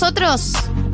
nosotros 0.00 0.52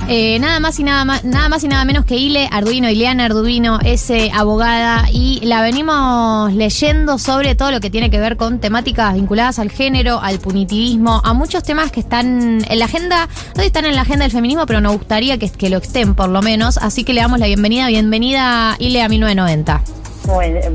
eh, 0.08 0.38
nada 0.38 0.60
más 0.60 0.80
y 0.80 0.82
nada 0.82 1.04
más, 1.04 1.24
nada 1.24 1.50
más 1.50 1.62
y 1.62 1.68
nada 1.68 1.84
menos 1.84 2.06
que 2.06 2.16
Ile 2.16 2.48
Arduino, 2.50 2.88
Ileana 2.88 3.26
Arduino, 3.26 3.78
es 3.84 4.08
eh, 4.08 4.30
abogada 4.34 5.04
y 5.12 5.40
la 5.44 5.60
venimos 5.60 6.54
leyendo 6.54 7.18
sobre 7.18 7.54
todo 7.54 7.70
lo 7.70 7.80
que 7.80 7.90
tiene 7.90 8.08
que 8.08 8.18
ver 8.18 8.38
con 8.38 8.60
temáticas 8.60 9.12
vinculadas 9.12 9.58
al 9.58 9.70
género, 9.70 10.20
al 10.20 10.38
punitivismo, 10.38 11.20
a 11.22 11.34
muchos 11.34 11.64
temas 11.64 11.92
que 11.92 12.00
están 12.00 12.64
en 12.66 12.78
la 12.78 12.86
agenda, 12.86 13.28
no 13.54 13.62
están 13.62 13.84
en 13.84 13.94
la 13.94 14.00
agenda 14.00 14.24
del 14.24 14.32
feminismo, 14.32 14.64
pero 14.64 14.80
nos 14.80 14.96
gustaría 14.96 15.36
que, 15.36 15.50
que 15.50 15.68
lo 15.68 15.76
estén 15.76 16.14
por 16.14 16.30
lo 16.30 16.40
menos. 16.40 16.78
Así 16.78 17.04
que 17.04 17.12
le 17.12 17.20
damos 17.20 17.40
la 17.40 17.46
bienvenida, 17.46 17.88
bienvenida 17.88 18.74
Ile 18.78 19.02
a 19.02 19.08
1990. 19.10 19.82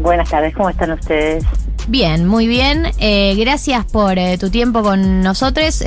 buenas 0.03 0.29
tardes, 0.29 0.53
¿cómo 0.53 0.69
están 0.69 0.91
ustedes? 0.91 1.43
Bien, 1.89 2.27
muy 2.27 2.47
bien. 2.47 2.85
Eh, 2.99 3.35
gracias 3.35 3.83
por 3.85 4.15
tu 4.39 4.49
tiempo 4.49 4.83
con 4.83 5.21
nosotros. 5.21 5.83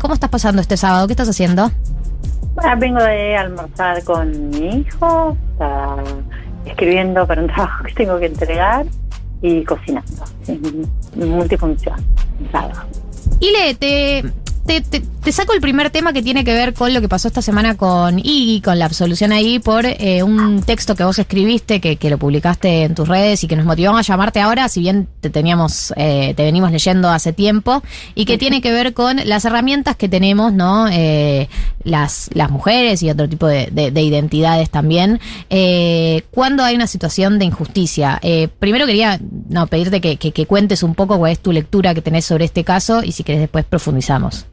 ¿Cómo 0.00 0.14
estás 0.14 0.30
pasando 0.30 0.60
este 0.60 0.76
sábado? 0.76 1.06
¿Qué 1.06 1.12
estás 1.12 1.28
haciendo? 1.28 1.70
vengo 2.78 3.02
de 3.02 3.36
almorzar 3.36 4.02
con 4.04 4.50
mi 4.50 4.78
hijo, 4.80 5.36
está 5.52 5.96
escribiendo 6.64 7.26
para 7.26 7.42
un 7.42 7.48
trabajo 7.54 7.84
que 7.84 7.92
tengo 7.94 8.18
que 8.18 8.26
entregar 8.26 8.86
y 9.42 9.64
cocinando. 9.64 10.24
multifunción, 11.14 11.96
Y 13.40 13.50
le, 13.52 13.74
te, 13.74 14.24
te, 14.66 14.80
te, 14.80 15.32
saco 15.32 15.52
el 15.52 15.60
primer 15.60 15.90
tema 15.90 16.12
que 16.12 16.22
tiene 16.22 16.44
que 16.44 16.52
ver 16.52 16.74
con 16.74 16.92
lo 16.92 17.00
que 17.00 17.08
pasó 17.08 17.28
esta 17.28 17.42
semana 17.42 17.76
con 17.76 18.18
Iggy, 18.18 18.60
con 18.60 18.78
la 18.78 18.84
absolución 18.84 19.32
ahí, 19.32 19.58
por 19.58 19.86
eh, 19.86 20.22
un 20.22 20.62
texto 20.62 20.94
que 20.94 21.04
vos 21.04 21.18
escribiste, 21.18 21.80
que, 21.80 22.10
lo 22.10 22.18
publicaste 22.18 22.84
en 22.84 22.94
tus 22.94 23.08
redes 23.08 23.42
y 23.44 23.48
que 23.48 23.56
nos 23.56 23.64
motivó 23.64 23.96
a 23.96 24.02
llamarte 24.02 24.40
ahora, 24.40 24.68
si 24.68 24.80
bien 24.80 25.08
te 25.20 25.30
teníamos, 25.30 25.92
eh, 25.96 26.34
te 26.36 26.44
venimos 26.44 26.70
leyendo 26.70 27.08
hace 27.08 27.32
tiempo, 27.32 27.82
y 28.14 28.24
que 28.24 28.38
tiene 28.38 28.60
que 28.60 28.72
ver 28.72 28.92
con 28.92 29.16
las 29.24 29.44
herramientas 29.44 29.96
que 29.96 30.08
tenemos, 30.08 30.52
¿no? 30.52 30.88
Eh, 30.88 31.48
las, 31.84 32.30
las 32.34 32.50
mujeres 32.50 33.02
y 33.02 33.10
otro 33.10 33.28
tipo 33.28 33.46
de, 33.46 33.70
de, 33.70 34.02
identidades 34.02 34.70
también, 34.70 35.20
cuando 36.30 36.64
hay 36.64 36.74
una 36.74 36.86
situación 36.86 37.38
de 37.38 37.44
injusticia. 37.44 38.20
primero 38.58 38.86
quería 38.86 39.20
no, 39.48 39.66
pedirte 39.68 40.00
que, 40.00 40.16
que, 40.16 40.32
que 40.32 40.46
cuentes 40.46 40.82
un 40.82 40.94
poco 40.94 41.18
cuál 41.18 41.32
es 41.32 41.38
tu 41.38 41.52
lectura 41.52 41.94
que 41.94 42.02
tenés 42.02 42.24
sobre 42.24 42.44
este 42.44 42.64
caso 42.64 43.02
y 43.04 43.12
si 43.12 43.22
querés 43.22 43.40
después 43.40 43.64
profundizamos. 43.64 44.46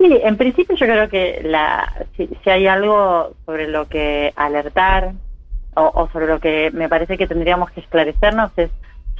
Sí, 0.00 0.18
en 0.22 0.38
principio 0.38 0.74
yo 0.76 0.86
creo 0.86 1.10
que 1.10 1.42
la, 1.44 2.06
si, 2.16 2.26
hay 2.48 2.66
algo 2.66 3.34
sobre 3.44 3.68
lo 3.68 3.86
que 3.86 4.32
alertar 4.34 5.12
o, 5.74 6.08
sobre 6.10 6.26
lo 6.26 6.40
que 6.40 6.70
me 6.72 6.88
parece 6.88 7.18
que 7.18 7.26
tendríamos 7.26 7.70
que 7.70 7.80
esclarecernos 7.80 8.50
es 8.56 8.70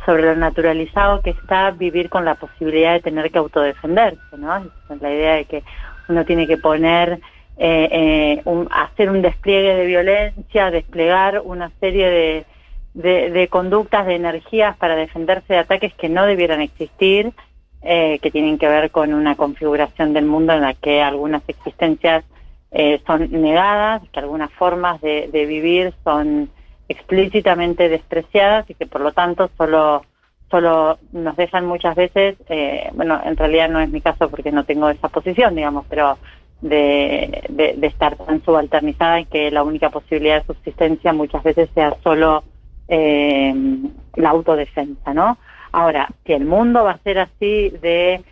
sobre 0.07 0.23
lo 0.23 0.37
naturalizado 0.37 1.21
que 1.21 1.31
está 1.31 1.71
vivir 1.73 2.09
con 2.09 2.25
la 2.25 2.37
posibilidad 2.37 2.95
de 2.95 3.01
tener 3.01 3.31
que 3.31 3.37
autodefenderse, 3.37 4.39
¿no? 4.39 4.57
Es 4.89 5.03
la 5.03 5.13
idea 5.13 5.35
de 5.35 5.45
que 5.45 5.63
uno 6.09 6.25
tiene 6.25 6.47
que 6.47 6.57
poner, 6.57 7.21
eh, 7.59 7.89
eh, 7.93 8.43
un, 8.47 8.67
hacer 8.71 9.11
un 9.11 9.21
despliegue 9.21 9.75
de 9.75 9.85
violencia, 9.85 10.71
desplegar 10.71 11.43
una 11.45 11.71
serie 11.79 12.09
de, 12.09 12.47
de, 12.95 13.31
de 13.31 13.49
conductas, 13.49 14.07
de 14.07 14.15
energías 14.15 14.79
para 14.79 14.97
defenderse 14.97 15.53
de 15.53 15.59
ataques 15.59 15.93
que 15.93 16.09
no 16.09 16.25
debieran 16.25 16.63
existir 16.63 17.35
eh, 17.83 18.19
que 18.19 18.31
tienen 18.31 18.59
que 18.59 18.69
ver 18.69 18.91
con 18.91 19.15
una 19.15 19.37
configuración 19.37 20.13
del 20.13 20.27
mundo 20.27 20.53
en 20.53 20.61
la 20.61 20.75
que 20.75 21.01
algunas 21.01 21.43
existencias 21.49 22.25
eh, 22.73 23.01
son 23.07 23.31
negadas, 23.33 24.03
que 24.13 24.21
algunas 24.21 24.53
formas 24.53 25.01
de, 25.01 25.31
vivir 25.33 25.95
son 26.05 26.51
explícitamente 26.91 27.89
despreciadas 27.89 28.69
y 28.69 28.75
que 28.75 28.87
por 28.87 29.01
lo 29.01 29.13
tanto 29.13 29.51
solo 29.57 30.03
solo 30.51 30.99
nos 31.13 31.37
dejan 31.37 31.65
muchas 31.65 31.95
veces, 31.97 32.37
eh, 32.51 32.91
bueno, 32.93 33.19
en 33.25 33.37
realidad 33.37 33.71
no 33.71 33.81
es 33.81 33.89
mi 33.89 34.03
caso 34.03 34.29
porque 34.29 34.53
no 34.53 34.65
tengo 34.65 34.91
esa 34.91 35.09
posición, 35.09 35.55
digamos, 35.55 35.87
pero 35.89 36.19
de, 36.61 37.45
de, 37.49 37.87
estar 37.87 38.17
tan 38.17 38.45
subalternizada 38.45 39.21
y 39.21 39.25
que 39.27 39.51
la 39.51 39.63
única 39.63 39.89
posibilidad 39.89 40.41
de 40.41 40.47
subsistencia 40.47 41.15
muchas 41.15 41.43
veces 41.45 41.71
sea 41.73 41.97
solo 42.03 42.45
la 42.89 44.31
autodefensa, 44.31 45.15
¿no? 45.15 45.39
Ahora, 45.73 46.09
si 46.25 46.33
el 46.33 46.45
mundo 46.45 46.85
va 46.85 46.93
a 46.93 46.99
ser 46.99 47.19
así 47.19 47.71
de 47.81 48.23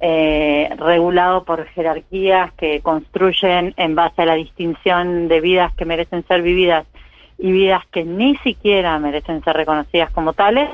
eh, 0.00 0.70
regulado 0.78 1.44
por 1.44 1.66
jerarquías 1.66 2.52
que 2.52 2.80
construyen 2.80 3.74
en 3.76 3.94
base 3.94 4.22
a 4.22 4.26
la 4.26 4.34
distinción 4.34 5.28
de 5.28 5.40
vidas 5.40 5.72
que 5.74 5.84
merecen 5.84 6.24
ser 6.26 6.42
vividas 6.42 6.86
y 7.36 7.50
vidas 7.52 7.84
que 7.90 8.04
ni 8.04 8.36
siquiera 8.38 8.98
merecen 8.98 9.42
ser 9.42 9.56
reconocidas 9.56 10.10
como 10.10 10.32
tales, 10.32 10.70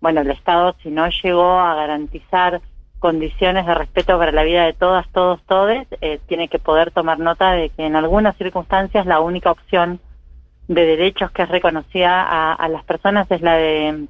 bueno, 0.00 0.20
el 0.20 0.30
Estado 0.30 0.74
si 0.82 0.90
no 0.90 1.08
llegó 1.08 1.58
a 1.58 1.74
garantizar 1.74 2.60
condiciones 2.98 3.66
de 3.66 3.74
respeto 3.74 4.18
para 4.18 4.32
la 4.32 4.42
vida 4.42 4.64
de 4.64 4.72
todas, 4.72 5.08
todos, 5.10 5.42
todes, 5.44 5.86
eh, 6.00 6.18
tiene 6.26 6.48
que 6.48 6.58
poder 6.58 6.90
tomar 6.90 7.18
nota 7.18 7.52
de 7.52 7.70
que 7.70 7.84
en 7.84 7.96
algunas 7.96 8.36
circunstancias 8.36 9.06
la 9.06 9.20
única 9.20 9.50
opción 9.50 10.00
de 10.68 10.84
derechos 10.84 11.30
que 11.30 11.42
es 11.42 11.48
reconocida 11.48 12.22
a, 12.22 12.52
a 12.52 12.68
las 12.68 12.84
personas 12.84 13.30
es 13.30 13.40
la 13.40 13.56
de 13.56 14.06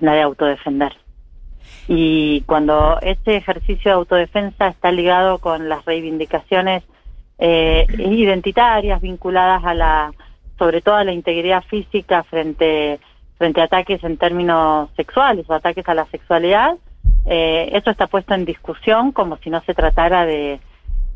la 0.00 0.12
de 0.12 0.22
autodefender. 0.22 0.96
Y 1.88 2.42
cuando 2.42 2.98
ese 3.02 3.36
ejercicio 3.36 3.90
de 3.90 3.96
autodefensa 3.96 4.68
está 4.68 4.92
ligado 4.92 5.38
con 5.38 5.68
las 5.68 5.84
reivindicaciones 5.84 6.84
eh, 7.38 7.86
identitarias 7.98 9.00
vinculadas 9.00 9.64
a 9.64 9.74
la, 9.74 10.12
sobre 10.58 10.82
todo 10.82 10.96
a 10.96 11.04
la 11.04 11.12
integridad 11.12 11.64
física 11.64 12.22
frente, 12.24 13.00
frente 13.38 13.60
a 13.60 13.64
ataques 13.64 14.04
en 14.04 14.18
términos 14.18 14.90
sexuales 14.96 15.46
o 15.48 15.54
ataques 15.54 15.88
a 15.88 15.94
la 15.94 16.06
sexualidad, 16.06 16.76
eh, 17.26 17.70
eso 17.72 17.90
está 17.90 18.06
puesto 18.06 18.34
en 18.34 18.44
discusión 18.44 19.12
como 19.12 19.36
si 19.38 19.50
no 19.50 19.60
se 19.62 19.74
tratara 19.74 20.26
de, 20.26 20.60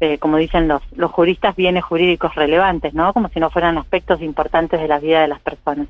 de, 0.00 0.18
como 0.18 0.38
dicen 0.38 0.66
los, 0.66 0.82
los 0.96 1.10
juristas, 1.10 1.56
bienes 1.56 1.84
jurídicos 1.84 2.34
relevantes, 2.34 2.94
¿no? 2.94 3.12
Como 3.12 3.28
si 3.28 3.40
no 3.40 3.50
fueran 3.50 3.78
aspectos 3.78 4.20
importantes 4.22 4.80
de 4.80 4.88
la 4.88 4.98
vida 4.98 5.20
de 5.20 5.28
las 5.28 5.40
personas. 5.40 5.86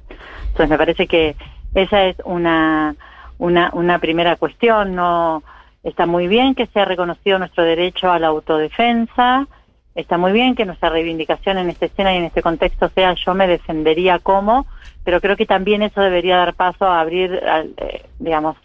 Entonces 0.48 0.68
me 0.68 0.78
parece 0.78 1.06
que 1.06 1.36
esa 1.74 2.04
es 2.04 2.16
una, 2.24 2.94
una, 3.38 3.98
primera 3.98 4.36
cuestión. 4.36 4.94
No 4.94 5.42
está 5.82 6.06
muy 6.06 6.28
bien 6.28 6.54
que 6.54 6.66
sea 6.66 6.84
reconocido 6.84 7.38
nuestro 7.38 7.64
derecho 7.64 8.10
a 8.10 8.18
la 8.18 8.28
autodefensa. 8.28 9.46
Está 9.94 10.18
muy 10.18 10.32
bien 10.32 10.54
que 10.54 10.64
nuestra 10.64 10.88
reivindicación 10.88 11.58
en 11.58 11.70
esta 11.70 11.86
escena 11.86 12.14
y 12.14 12.18
en 12.18 12.24
este 12.24 12.42
contexto 12.42 12.88
sea 12.88 13.14
yo 13.14 13.34
me 13.34 13.46
defendería 13.46 14.18
como, 14.18 14.66
pero 15.04 15.20
creo 15.20 15.36
que 15.36 15.46
también 15.46 15.82
eso 15.82 16.00
debería 16.00 16.38
dar 16.38 16.54
paso 16.54 16.86
a 16.86 17.00
abrir, 17.00 17.40
eh, 17.76 18.04
digamos, 18.18 18.56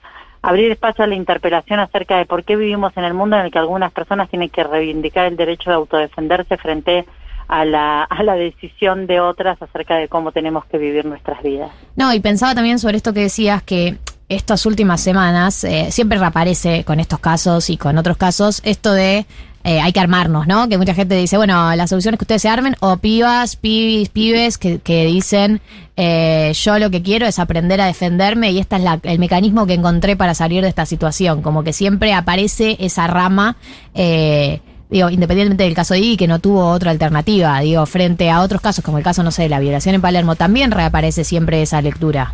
abrir 0.41 0.71
espacio 0.71 1.03
a 1.03 1.07
la 1.07 1.15
interpelación 1.15 1.79
acerca 1.79 2.17
de 2.17 2.25
por 2.25 2.43
qué 2.43 2.55
vivimos 2.55 2.95
en 2.97 3.03
el 3.03 3.13
mundo 3.13 3.35
en 3.35 3.45
el 3.45 3.51
que 3.51 3.59
algunas 3.59 3.91
personas 3.91 4.29
tienen 4.29 4.49
que 4.49 4.63
reivindicar 4.63 5.25
el 5.25 5.37
derecho 5.37 5.69
de 5.69 5.75
autodefenderse 5.75 6.57
frente 6.57 7.05
a 7.49 7.65
la, 7.65 8.03
a 8.03 8.23
la 8.23 8.35
decisión 8.35 9.07
de 9.07 9.19
otras 9.19 9.61
acerca 9.61 9.95
de 9.97 10.07
cómo 10.07 10.31
tenemos 10.31 10.63
que 10.65 10.77
vivir 10.77 11.03
nuestras 11.05 11.41
vidas. 11.43 11.71
No, 11.95 12.13
y 12.13 12.19
pensaba 12.19 12.55
también 12.55 12.79
sobre 12.79 12.97
esto 12.97 13.11
que 13.11 13.21
decías, 13.21 13.63
que 13.63 13.97
estas 14.29 14.65
últimas 14.67 15.01
semanas 15.01 15.63
eh, 15.63 15.87
siempre 15.89 16.19
reaparece 16.19 16.83
con 16.83 16.99
estos 16.99 17.19
casos 17.19 17.71
y 17.71 17.77
con 17.77 17.97
otros 17.97 18.15
casos 18.17 18.61
esto 18.63 18.93
de 18.93 19.25
eh, 19.63 19.81
hay 19.81 19.91
que 19.91 19.99
armarnos, 19.99 20.47
¿no? 20.47 20.69
Que 20.69 20.77
mucha 20.77 20.93
gente 20.93 21.15
dice, 21.15 21.35
bueno, 21.35 21.75
la 21.75 21.87
solución 21.87 22.13
es 22.13 22.19
que 22.19 22.23
ustedes 22.23 22.43
se 22.43 22.49
armen, 22.49 22.75
o 22.79 22.97
pibas, 22.97 23.55
pibis, 23.57 24.09
pibes 24.09 24.57
que, 24.57 24.79
que 24.79 25.05
dicen, 25.05 25.59
eh, 25.97 26.53
yo 26.53 26.79
lo 26.79 26.89
que 26.89 27.01
quiero 27.01 27.25
es 27.25 27.39
aprender 27.39 27.81
a 27.81 27.85
defenderme 27.85 28.51
y 28.51 28.59
este 28.59 28.77
es 28.77 28.83
la, 28.83 28.99
el 29.03 29.19
mecanismo 29.19 29.65
que 29.65 29.73
encontré 29.73 30.15
para 30.15 30.33
salir 30.33 30.61
de 30.63 30.69
esta 30.69 30.85
situación. 30.85 31.41
Como 31.41 31.63
que 31.63 31.73
siempre 31.73 32.13
aparece 32.13 32.77
esa 32.79 33.07
rama, 33.07 33.57
eh, 33.95 34.61
digo, 34.89 35.09
independientemente 35.09 35.63
del 35.63 35.75
caso 35.75 35.93
de 35.93 35.99
I, 35.99 36.17
que 36.17 36.27
no 36.27 36.39
tuvo 36.39 36.67
otra 36.67 36.91
alternativa, 36.91 37.59
digo, 37.59 37.85
frente 37.85 38.29
a 38.29 38.41
otros 38.41 38.61
casos, 38.61 38.83
como 38.83 38.97
el 38.97 39.03
caso, 39.03 39.23
no 39.23 39.31
sé, 39.31 39.43
de 39.43 39.49
la 39.49 39.59
violación 39.59 39.95
en 39.95 40.01
Palermo, 40.01 40.35
también 40.35 40.71
reaparece 40.71 41.23
siempre 41.23 41.61
esa 41.61 41.81
lectura. 41.81 42.33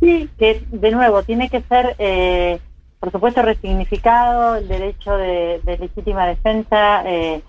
Sí, 0.00 0.28
que 0.38 0.64
de 0.70 0.90
nuevo 0.92 1.22
tiene 1.22 1.48
que 1.48 1.62
ser, 1.62 1.96
eh, 1.98 2.60
por 3.00 3.10
supuesto, 3.10 3.42
resignificado 3.42 4.56
el 4.56 4.68
derecho 4.68 5.16
de, 5.16 5.60
legítima 5.64 6.26
defensa, 6.26 7.02
eh, 7.04 7.42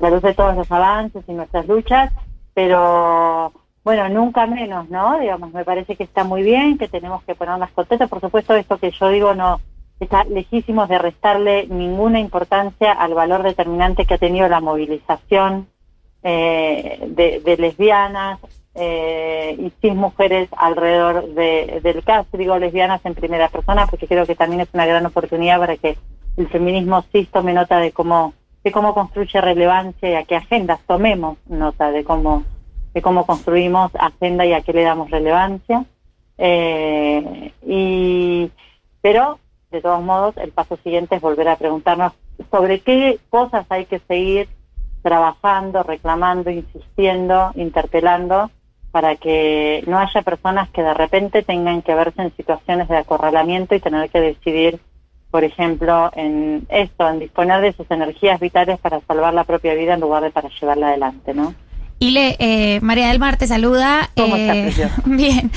la 0.00 0.10
luz 0.10 0.22
de 0.22 0.34
todos 0.34 0.56
los 0.56 0.70
avances 0.70 1.22
y 1.28 1.32
nuestras 1.32 1.66
luchas, 1.66 2.12
pero 2.54 3.52
bueno, 3.84 4.08
nunca 4.08 4.46
menos, 4.46 4.88
¿no? 4.90 5.18
Digamos, 5.20 5.52
me 5.52 5.64
parece 5.64 5.96
que 5.96 6.04
está 6.04 6.24
muy 6.24 6.42
bien, 6.42 6.76
que 6.76 6.88
tenemos 6.88 7.22
que 7.24 7.34
poner 7.34 7.58
las 7.58 7.70
contentas. 7.70 8.08
Por 8.08 8.20
supuesto, 8.20 8.54
esto 8.54 8.78
que 8.78 8.90
yo 8.90 9.08
digo 9.08 9.34
no 9.34 9.60
está 10.00 10.24
lejísimo 10.24 10.86
de 10.86 10.98
restarle 10.98 11.66
ninguna 11.68 12.20
importancia 12.20 12.92
al 12.92 13.14
valor 13.14 13.42
determinante 13.42 14.06
que 14.06 14.14
ha 14.14 14.18
tenido 14.18 14.48
la 14.48 14.60
movilización 14.60 15.68
eh, 16.22 16.98
de, 17.06 17.40
de 17.40 17.56
lesbianas, 17.56 18.40
eh, 18.74 19.56
y 19.58 19.70
cis 19.80 19.94
mujeres 19.94 20.48
alrededor 20.56 21.34
de, 21.34 21.80
del 21.82 22.04
caso, 22.04 22.36
digo 22.36 22.58
lesbianas 22.58 23.04
en 23.04 23.14
primera 23.14 23.48
persona, 23.48 23.86
porque 23.86 24.06
creo 24.06 24.26
que 24.26 24.36
también 24.36 24.60
es 24.60 24.68
una 24.72 24.86
gran 24.86 25.04
oportunidad 25.06 25.58
para 25.58 25.76
que 25.76 25.96
el 26.36 26.48
feminismo 26.48 27.02
cis 27.10 27.28
tome 27.30 27.52
nota 27.52 27.78
de 27.78 27.90
cómo, 27.90 28.32
de 28.62 28.70
cómo 28.70 28.94
construye 28.94 29.40
relevancia 29.40 30.10
y 30.10 30.14
a 30.14 30.24
qué 30.24 30.36
agendas 30.36 30.80
tomemos 30.86 31.38
nota 31.48 31.90
de 31.90 32.04
cómo, 32.04 32.44
de 32.94 33.02
cómo 33.02 33.26
construimos 33.26 33.90
agenda 33.96 34.46
y 34.46 34.52
a 34.52 34.60
qué 34.60 34.72
le 34.72 34.82
damos 34.82 35.10
relevancia. 35.10 35.84
Eh, 36.38 37.52
y, 37.66 38.50
pero, 39.02 39.40
de 39.70 39.80
todos 39.80 40.02
modos, 40.02 40.36
el 40.36 40.52
paso 40.52 40.76
siguiente 40.82 41.16
es 41.16 41.22
volver 41.22 41.48
a 41.48 41.56
preguntarnos 41.56 42.12
sobre 42.50 42.80
qué 42.80 43.18
cosas 43.30 43.66
hay 43.68 43.86
que 43.86 44.00
seguir 44.00 44.48
trabajando, 45.02 45.82
reclamando, 45.82 46.50
insistiendo, 46.50 47.52
interpelando 47.54 48.50
para 48.90 49.16
que 49.16 49.84
no 49.86 49.98
haya 49.98 50.22
personas 50.22 50.68
que 50.70 50.82
de 50.82 50.94
repente 50.94 51.42
tengan 51.42 51.82
que 51.82 51.94
verse 51.94 52.22
en 52.22 52.34
situaciones 52.36 52.88
de 52.88 52.96
acorralamiento 52.96 53.74
y 53.74 53.80
tener 53.80 54.10
que 54.10 54.20
decidir, 54.20 54.80
por 55.30 55.44
ejemplo, 55.44 56.10
en 56.14 56.66
esto, 56.68 57.08
en 57.08 57.20
disponer 57.20 57.60
de 57.60 57.72
sus 57.72 57.88
energías 57.90 58.40
vitales 58.40 58.78
para 58.80 59.00
salvar 59.06 59.32
la 59.32 59.44
propia 59.44 59.74
vida 59.74 59.94
en 59.94 60.00
lugar 60.00 60.24
de 60.24 60.30
para 60.30 60.48
llevarla 60.48 60.88
adelante, 60.88 61.34
¿no? 61.34 61.54
Y 62.00 62.12
le, 62.12 62.36
eh, 62.38 62.80
María 62.80 63.08
del 63.08 63.18
Mar 63.18 63.36
te 63.36 63.46
saluda. 63.46 64.10
¿Cómo 64.16 64.34
eh, 64.34 64.72
Bien. 65.04 65.50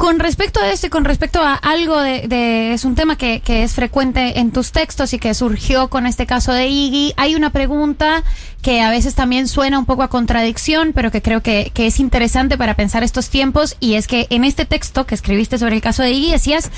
Con 0.00 0.18
respecto 0.18 0.60
a 0.60 0.70
esto 0.70 0.86
y 0.86 0.88
con 0.88 1.04
respecto 1.04 1.42
a 1.42 1.56
algo 1.56 2.00
de, 2.00 2.72
es 2.72 2.86
un 2.86 2.94
tema 2.94 3.16
que, 3.16 3.40
que, 3.40 3.64
es 3.64 3.74
frecuente 3.74 4.38
en 4.38 4.50
tus 4.50 4.72
textos 4.72 5.12
y 5.12 5.18
que 5.18 5.34
surgió 5.34 5.90
con 5.90 6.06
este 6.06 6.24
caso 6.24 6.54
de 6.54 6.68
Iggy, 6.68 7.12
hay 7.18 7.34
una 7.34 7.50
pregunta 7.50 8.24
que 8.62 8.80
a 8.80 8.88
veces 8.88 9.14
también 9.14 9.46
suena 9.46 9.78
un 9.78 9.84
poco 9.84 10.02
a 10.02 10.08
contradicción, 10.08 10.92
pero 10.94 11.10
que 11.10 11.20
creo 11.20 11.42
que, 11.42 11.70
que 11.74 11.86
es 11.86 12.00
interesante 12.00 12.56
para 12.56 12.76
pensar 12.76 13.02
estos 13.02 13.28
tiempos 13.28 13.76
y 13.78 13.96
es 13.96 14.06
que 14.06 14.26
en 14.30 14.44
este 14.44 14.64
texto 14.64 15.04
que 15.04 15.14
escribiste 15.14 15.58
sobre 15.58 15.74
el 15.74 15.82
caso 15.82 16.02
de 16.02 16.12
Iggy 16.12 16.30
decías 16.30 16.70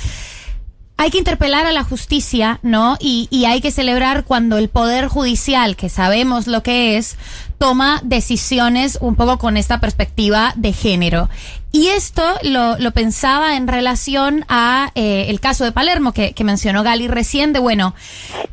hay 0.97 1.09
que 1.09 1.17
interpelar 1.17 1.65
a 1.65 1.71
la 1.71 1.83
justicia, 1.83 2.59
¿no? 2.61 2.97
Y, 2.99 3.27
y, 3.31 3.45
hay 3.45 3.61
que 3.61 3.71
celebrar 3.71 4.25
cuando 4.25 4.57
el 4.57 4.69
Poder 4.69 5.07
Judicial, 5.07 5.75
que 5.75 5.89
sabemos 5.89 6.45
lo 6.45 6.61
que 6.61 6.97
es, 6.97 7.17
toma 7.57 7.99
decisiones 8.03 8.99
un 9.01 9.15
poco 9.15 9.37
con 9.37 9.57
esta 9.57 9.79
perspectiva 9.79 10.53
de 10.55 10.71
género. 10.71 11.29
Y 11.75 11.87
esto 11.87 12.21
lo, 12.43 12.77
lo 12.77 12.91
pensaba 12.91 13.55
en 13.57 13.67
relación 13.67 14.45
a 14.47 14.91
eh, 14.93 15.25
el 15.29 15.39
caso 15.39 15.63
de 15.63 15.71
Palermo 15.71 16.13
que, 16.13 16.33
que, 16.33 16.43
mencionó 16.43 16.83
Gali 16.83 17.07
recién, 17.07 17.51
de 17.51 17.57
bueno, 17.57 17.95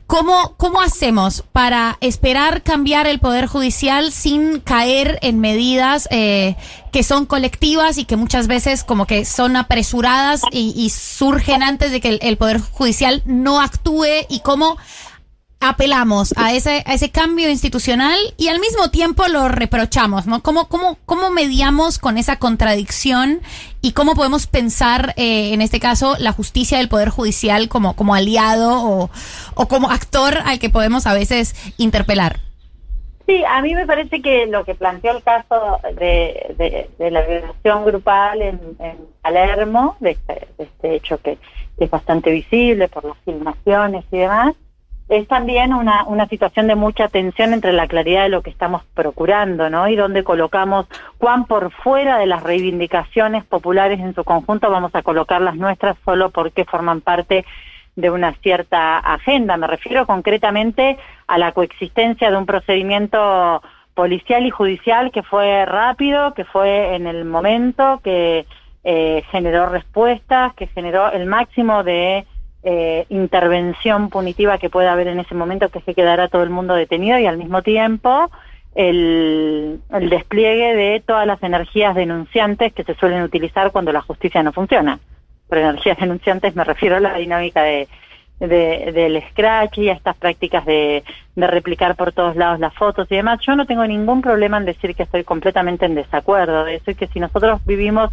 ¿cómo, 0.06 0.54
¿cómo 0.56 0.80
hacemos 0.80 1.44
para 1.52 1.98
esperar 2.00 2.62
cambiar 2.62 3.06
el 3.06 3.18
Poder 3.18 3.46
Judicial 3.46 4.10
sin 4.10 4.60
caer 4.60 5.18
en 5.20 5.38
medidas 5.38 6.08
eh, 6.10 6.56
que 6.92 7.02
son 7.02 7.26
colectivas 7.26 7.98
y 7.98 8.06
que 8.06 8.16
muchas 8.16 8.46
veces 8.46 8.84
como 8.84 9.04
que 9.04 9.26
son 9.26 9.54
apresuradas 9.54 10.40
y, 10.50 10.72
y 10.74 10.88
surgen 10.88 11.62
antes 11.62 11.92
de 11.92 12.00
que 12.00 12.08
el, 12.08 12.20
el 12.22 12.38
Poder 12.38 12.58
Judicial 12.58 13.22
no 13.26 13.60
actúe 13.60 14.24
y 14.30 14.40
cómo 14.40 14.78
apelamos 15.60 16.34
a 16.36 16.54
ese, 16.54 16.82
a 16.86 16.94
ese 16.94 17.10
cambio 17.10 17.50
institucional 17.50 18.18
y 18.38 18.48
al 18.48 18.60
mismo 18.60 18.90
tiempo 18.90 19.28
lo 19.28 19.48
reprochamos, 19.48 20.26
¿no? 20.26 20.42
¿Cómo, 20.42 20.68
cómo, 20.68 20.96
cómo 21.04 21.30
mediamos 21.30 21.98
con 21.98 22.16
esa 22.16 22.38
contradicción 22.38 23.40
y 23.82 23.92
cómo 23.92 24.14
podemos 24.14 24.46
pensar, 24.46 25.12
eh, 25.16 25.52
en 25.52 25.60
este 25.60 25.78
caso, 25.78 26.16
la 26.18 26.32
justicia 26.32 26.78
del 26.78 26.88
Poder 26.88 27.10
Judicial 27.10 27.68
como, 27.68 27.94
como 27.94 28.14
aliado 28.14 28.82
o, 28.82 29.10
o 29.54 29.68
como 29.68 29.90
actor 29.90 30.38
al 30.44 30.58
que 30.58 30.70
podemos 30.70 31.06
a 31.06 31.12
veces 31.12 31.54
interpelar? 31.76 32.40
Sí, 33.26 33.44
a 33.44 33.60
mí 33.62 33.74
me 33.74 33.86
parece 33.86 34.22
que 34.22 34.46
lo 34.46 34.64
que 34.64 34.74
planteó 34.74 35.16
el 35.16 35.22
caso 35.22 35.78
de, 35.96 36.88
de, 36.98 37.10
la 37.10 37.20
violación 37.20 37.84
grupal 37.84 38.42
en, 38.42 38.60
en 38.80 38.96
Palermo, 39.22 39.96
de 40.00 40.12
este, 40.12 40.48
de 40.58 40.64
este 40.64 40.94
hecho 40.96 41.18
que 41.18 41.38
es 41.78 41.90
bastante 41.90 42.30
visible 42.30 42.88
por 42.88 43.04
las 43.04 43.16
filmaciones 43.24 44.04
y 44.10 44.18
demás, 44.18 44.54
es 45.10 45.26
también 45.26 45.74
una, 45.74 46.04
una 46.04 46.28
situación 46.28 46.68
de 46.68 46.76
mucha 46.76 47.08
tensión 47.08 47.52
entre 47.52 47.72
la 47.72 47.88
claridad 47.88 48.22
de 48.22 48.28
lo 48.28 48.42
que 48.42 48.50
estamos 48.50 48.84
procurando, 48.94 49.68
¿no? 49.68 49.88
Y 49.88 49.96
donde 49.96 50.22
colocamos 50.22 50.86
cuán 51.18 51.46
por 51.46 51.72
fuera 51.72 52.16
de 52.16 52.26
las 52.26 52.44
reivindicaciones 52.44 53.44
populares 53.44 53.98
en 53.98 54.14
su 54.14 54.22
conjunto 54.22 54.70
vamos 54.70 54.94
a 54.94 55.02
colocar 55.02 55.40
las 55.40 55.56
nuestras 55.56 55.96
solo 56.04 56.30
porque 56.30 56.64
forman 56.64 57.00
parte 57.00 57.44
de 57.96 58.08
una 58.08 58.34
cierta 58.34 58.98
agenda. 58.98 59.56
Me 59.56 59.66
refiero 59.66 60.06
concretamente 60.06 60.96
a 61.26 61.38
la 61.38 61.50
coexistencia 61.50 62.30
de 62.30 62.36
un 62.36 62.46
procedimiento 62.46 63.62
policial 63.94 64.46
y 64.46 64.50
judicial 64.50 65.10
que 65.10 65.24
fue 65.24 65.66
rápido, 65.66 66.34
que 66.34 66.44
fue 66.44 66.94
en 66.94 67.08
el 67.08 67.24
momento, 67.24 68.00
que 68.04 68.46
eh, 68.84 69.24
generó 69.32 69.66
respuestas, 69.66 70.54
que 70.54 70.68
generó 70.68 71.10
el 71.10 71.26
máximo 71.26 71.82
de 71.82 72.26
eh, 72.62 73.06
intervención 73.08 74.10
punitiva 74.10 74.58
que 74.58 74.70
pueda 74.70 74.92
haber 74.92 75.08
en 75.08 75.20
ese 75.20 75.34
momento, 75.34 75.68
que 75.68 75.78
es 75.78 75.84
que 75.84 75.94
quedará 75.94 76.28
todo 76.28 76.42
el 76.42 76.50
mundo 76.50 76.74
detenido 76.74 77.18
y 77.18 77.26
al 77.26 77.38
mismo 77.38 77.62
tiempo 77.62 78.30
el, 78.74 79.80
el 79.92 80.10
despliegue 80.10 80.74
de 80.74 81.02
todas 81.04 81.26
las 81.26 81.42
energías 81.42 81.94
denunciantes 81.94 82.72
que 82.72 82.84
se 82.84 82.94
suelen 82.94 83.22
utilizar 83.22 83.72
cuando 83.72 83.92
la 83.92 84.02
justicia 84.02 84.42
no 84.42 84.52
funciona. 84.52 85.00
Por 85.48 85.58
energías 85.58 85.98
denunciantes 85.98 86.54
me 86.54 86.64
refiero 86.64 86.96
a 86.96 87.00
la 87.00 87.14
dinámica 87.14 87.62
de, 87.62 87.88
de, 88.38 88.92
del 88.92 89.22
scratch 89.30 89.78
y 89.78 89.88
a 89.88 89.94
estas 89.94 90.16
prácticas 90.16 90.64
de, 90.64 91.02
de 91.34 91.46
replicar 91.46 91.96
por 91.96 92.12
todos 92.12 92.36
lados 92.36 92.60
las 92.60 92.74
fotos 92.74 93.06
y 93.10 93.16
demás. 93.16 93.40
Yo 93.46 93.56
no 93.56 93.66
tengo 93.66 93.86
ningún 93.86 94.22
problema 94.22 94.58
en 94.58 94.64
decir 94.64 94.94
que 94.94 95.02
estoy 95.02 95.24
completamente 95.24 95.86
en 95.86 95.94
desacuerdo 95.94 96.64
de 96.64 96.76
eso 96.76 96.90
y 96.90 96.94
que 96.94 97.08
si 97.08 97.20
nosotros 97.20 97.60
vivimos 97.66 98.10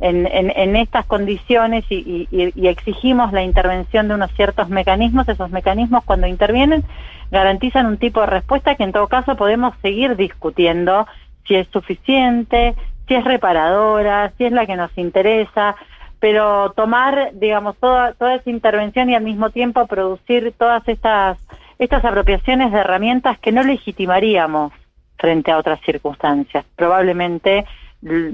en, 0.00 0.26
en, 0.26 0.76
estas 0.76 1.06
condiciones 1.06 1.84
y, 1.88 2.28
y, 2.30 2.68
exigimos 2.68 3.32
la 3.32 3.42
intervención 3.42 4.08
de 4.08 4.14
unos 4.14 4.30
ciertos 4.32 4.68
mecanismos, 4.68 5.28
esos 5.28 5.50
mecanismos 5.50 6.04
cuando 6.04 6.26
intervienen 6.26 6.84
garantizan 7.30 7.86
un 7.86 7.96
tipo 7.96 8.20
de 8.20 8.26
respuesta 8.26 8.74
que 8.74 8.84
en 8.84 8.92
todo 8.92 9.08
caso 9.08 9.36
podemos 9.36 9.74
seguir 9.80 10.16
discutiendo 10.16 11.06
si 11.46 11.54
es 11.54 11.66
suficiente, 11.68 12.74
si 13.08 13.14
es 13.14 13.24
reparadora, 13.24 14.32
si 14.36 14.44
es 14.44 14.52
la 14.52 14.66
que 14.66 14.76
nos 14.76 14.96
interesa, 14.98 15.76
pero 16.20 16.72
tomar, 16.72 17.30
digamos, 17.34 17.76
toda, 17.78 18.12
toda 18.14 18.34
esa 18.34 18.50
intervención 18.50 19.08
y 19.10 19.14
al 19.14 19.22
mismo 19.22 19.50
tiempo 19.50 19.86
producir 19.86 20.54
todas 20.58 20.86
estas, 20.88 21.38
estas 21.78 22.04
apropiaciones 22.04 22.72
de 22.72 22.78
herramientas 22.78 23.38
que 23.38 23.52
no 23.52 23.62
legitimaríamos 23.62 24.72
frente 25.18 25.50
a 25.52 25.58
otras 25.58 25.80
circunstancias. 25.80 26.64
Probablemente 26.74 27.64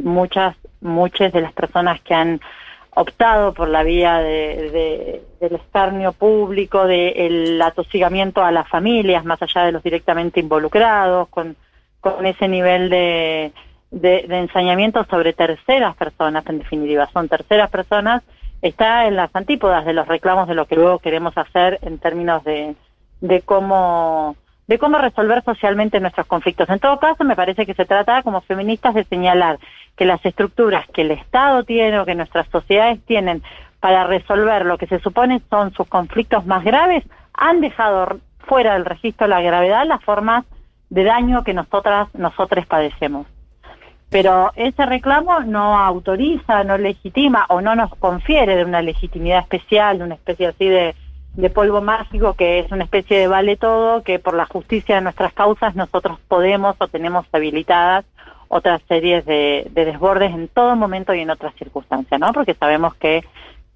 muchas 0.03 0.57
muchas 0.83 1.33
de 1.33 1.41
las 1.41 1.53
personas 1.53 2.01
que 2.01 2.15
han 2.15 2.41
optado 2.95 3.55
por 3.55 3.69
la 3.69 3.83
vía 3.83 4.19
de, 4.19 5.23
del 5.41 5.55
escarnio 5.55 6.13
público, 6.13 6.87
del 6.87 7.61
atosigamiento 7.63 8.45
a 8.45 8.53
las 8.53 8.69
familias, 8.69 9.25
más 9.25 9.41
allá 9.41 9.65
de 9.65 9.73
los 9.73 9.83
directamente 9.83 10.41
involucrados, 10.41 11.29
con, 11.29 11.57
con 12.01 12.27
ese 12.27 12.49
nivel 12.49 12.91
de, 12.91 13.53
de, 13.91 14.27
de 14.29 14.39
ensañamiento 14.39 15.05
sobre 15.05 15.33
terceras 15.33 15.97
personas, 15.97 16.45
en 16.47 16.59
definitiva, 16.59 17.09
son 17.13 17.29
terceras 17.29 17.71
personas, 17.71 18.23
está 18.61 19.07
en 19.07 19.17
las 19.17 19.35
antípodas 19.35 19.87
de 19.87 19.95
los 19.95 20.07
reclamos 20.07 20.47
de 20.49 20.55
lo 20.55 20.67
que 20.67 20.77
luego 20.77 20.99
queremos 20.99 21.37
hacer 21.39 21.79
en 21.83 21.99
términos 21.99 22.45
de, 22.45 22.75
de 23.23 23.41
cómo 23.41 24.37
de 24.67 24.79
cómo 24.79 24.99
resolver 24.99 25.43
socialmente 25.45 26.01
nuestros 26.01 26.27
conflictos. 26.27 26.69
En 26.69 26.79
todo 26.79 26.99
caso, 26.99 27.25
me 27.25 27.37
parece 27.37 27.67
que 27.67 27.75
se 27.75 27.85
trata 27.85 28.23
como 28.23 28.41
feministas 28.43 28.95
de 28.95 29.05
señalar 29.05 29.59
que 29.97 30.05
las 30.05 30.25
estructuras 30.25 30.87
que 30.89 31.03
el 31.03 31.11
Estado 31.11 31.65
tiene 31.65 31.99
o 31.99 32.05
que 32.05 32.15
nuestras 32.15 32.47
sociedades 32.49 33.05
tienen 33.05 33.43
para 33.81 34.05
resolver 34.05 34.65
lo 34.65 34.79
que 34.79 34.87
se 34.87 35.01
supone 35.01 35.43
son 35.51 35.73
sus 35.73 35.89
conflictos 35.89 36.47
más 36.47 36.63
graves, 36.65 37.05
han 37.35 37.61
dejado 37.61 38.21
fuera 38.39 38.75
del 38.75 38.85
registro 38.85 39.27
la 39.27 39.41
gravedad 39.41 39.85
las 39.87 40.03
formas 40.05 40.45
de 40.89 41.05
daño 41.05 41.43
que 41.43 41.55
nosotras, 41.55 42.09
nosotros 42.15 42.67
padecemos. 42.67 43.27
Pero 44.11 44.53
ese 44.57 44.85
reclamo 44.85 45.41
no 45.41 45.79
autoriza, 45.79 46.65
no 46.65 46.77
legitima 46.77 47.47
o 47.49 47.63
no 47.63 47.75
nos 47.75 47.95
confiere 47.97 48.57
de 48.57 48.65
una 48.65 48.83
legitimidad 48.83 49.41
especial, 49.41 49.99
de 49.99 50.05
una 50.05 50.15
especie 50.15 50.49
así 50.49 50.69
de 50.69 50.95
de 51.35 51.51
polvo 51.51 51.81
mágico, 51.81 52.35
que 52.35 52.59
es 52.61 52.71
una 52.71 52.85
especie 52.85 53.19
de 53.19 53.29
vale 53.29 53.57
todo, 53.57 54.03
que 54.03 54.19
por 54.19 54.35
la 54.35 54.47
justicia 54.47 54.97
de 54.97 55.01
nuestras 55.01 55.33
causas 55.33 55.75
nosotros 55.75 56.19
podemos 56.29 56.77
o 56.79 56.89
tenemos 56.89 57.27
habilitadas 57.33 58.05
otras 58.49 58.83
series 58.87 59.25
de, 59.25 59.67
de 59.71 59.85
desbordes 59.87 60.31
en 60.31 60.49
todo 60.49 60.77
momento 60.77 61.15
y 61.15 61.21
en 61.21 61.31
otras 61.31 61.55
circunstancias, 61.55 62.21
¿no? 62.21 62.33
Porque 62.35 62.53
sabemos 62.53 62.95
que 62.97 63.25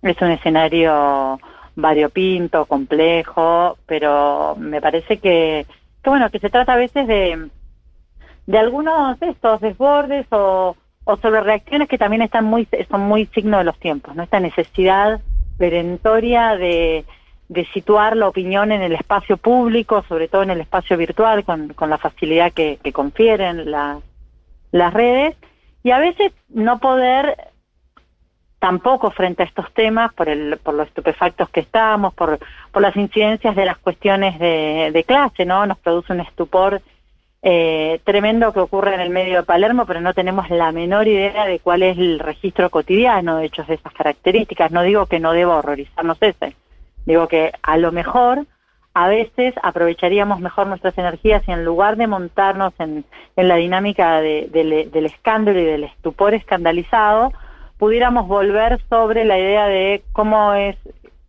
es 0.02 0.20
un 0.20 0.30
escenario 0.30 1.40
variopinto, 1.76 2.66
complejo, 2.66 3.78
pero 3.86 4.54
me 4.58 4.82
parece 4.82 5.16
que, 5.16 5.66
que 6.02 6.10
bueno, 6.10 6.28
que 6.30 6.40
se 6.40 6.50
trata 6.50 6.74
a 6.74 6.76
veces 6.76 7.06
de, 7.06 7.48
de 8.46 8.58
algunos 8.58 9.18
de 9.18 9.30
estos 9.30 9.62
desbordes 9.62 10.26
o, 10.30 10.76
o 11.04 11.16
sobre 11.16 11.40
reacciones 11.40 11.88
que 11.88 11.96
también 11.96 12.20
están 12.20 12.44
muy, 12.44 12.68
son 12.90 13.00
muy 13.00 13.26
signo 13.26 13.56
de 13.56 13.64
los 13.64 13.78
tiempos, 13.78 14.14
¿no? 14.14 14.24
Esta 14.24 14.40
necesidad 14.40 15.20
perentoria 15.56 16.54
de, 16.56 17.06
de 17.48 17.64
situar 17.66 18.16
la 18.16 18.28
opinión 18.28 18.72
en 18.72 18.82
el 18.82 18.92
espacio 18.92 19.36
público, 19.36 20.04
sobre 20.08 20.28
todo 20.28 20.42
en 20.42 20.50
el 20.50 20.60
espacio 20.60 20.96
virtual, 20.96 21.44
con, 21.44 21.68
con 21.74 21.90
la 21.90 21.98
facilidad 21.98 22.52
que, 22.52 22.78
que 22.82 22.92
confieren 22.92 23.70
la, 23.70 23.98
las 24.72 24.92
redes, 24.92 25.36
y 25.82 25.92
a 25.92 25.98
veces 25.98 26.32
no 26.48 26.78
poder 26.78 27.36
tampoco 28.58 29.10
frente 29.10 29.42
a 29.42 29.46
estos 29.46 29.72
temas, 29.74 30.12
por, 30.14 30.28
el, 30.28 30.58
por 30.62 30.74
los 30.74 30.88
estupefactos 30.88 31.48
que 31.50 31.60
estamos, 31.60 32.12
por, 32.14 32.38
por 32.72 32.82
las 32.82 32.96
incidencias 32.96 33.54
de 33.54 33.64
las 33.64 33.78
cuestiones 33.78 34.38
de, 34.40 34.90
de 34.92 35.04
clase, 35.04 35.44
¿no? 35.44 35.66
Nos 35.66 35.78
produce 35.78 36.12
un 36.12 36.20
estupor 36.20 36.80
eh, 37.42 38.00
tremendo 38.02 38.52
que 38.52 38.58
ocurre 38.58 38.94
en 38.94 39.00
el 39.00 39.10
medio 39.10 39.36
de 39.36 39.42
Palermo, 39.44 39.86
pero 39.86 40.00
no 40.00 40.14
tenemos 40.14 40.50
la 40.50 40.72
menor 40.72 41.06
idea 41.06 41.44
de 41.44 41.60
cuál 41.60 41.84
es 41.84 41.96
el 41.96 42.18
registro 42.18 42.70
cotidiano 42.70 43.36
de 43.36 43.46
hechos 43.46 43.68
de 43.68 43.74
esas 43.74 43.92
características. 43.92 44.72
No 44.72 44.82
digo 44.82 45.06
que 45.06 45.20
no 45.20 45.32
deba 45.32 45.58
horrorizarnos 45.58 46.18
ese, 46.20 46.56
Digo 47.06 47.28
que 47.28 47.52
a 47.62 47.78
lo 47.78 47.92
mejor 47.92 48.46
a 48.92 49.08
veces 49.08 49.54
aprovecharíamos 49.62 50.40
mejor 50.40 50.66
nuestras 50.66 50.96
energías 50.98 51.42
y 51.46 51.52
en 51.52 51.64
lugar 51.64 51.96
de 51.96 52.06
montarnos 52.06 52.72
en, 52.78 53.04
en 53.36 53.48
la 53.48 53.56
dinámica 53.56 54.20
del 54.20 55.06
escándalo 55.06 55.60
y 55.60 55.64
del 55.64 55.84
estupor 55.84 56.34
escandalizado, 56.34 57.32
pudiéramos 57.78 58.26
volver 58.26 58.80
sobre 58.88 59.24
la 59.24 59.38
idea 59.38 59.66
de 59.66 60.02
cómo 60.12 60.54
es 60.54 60.76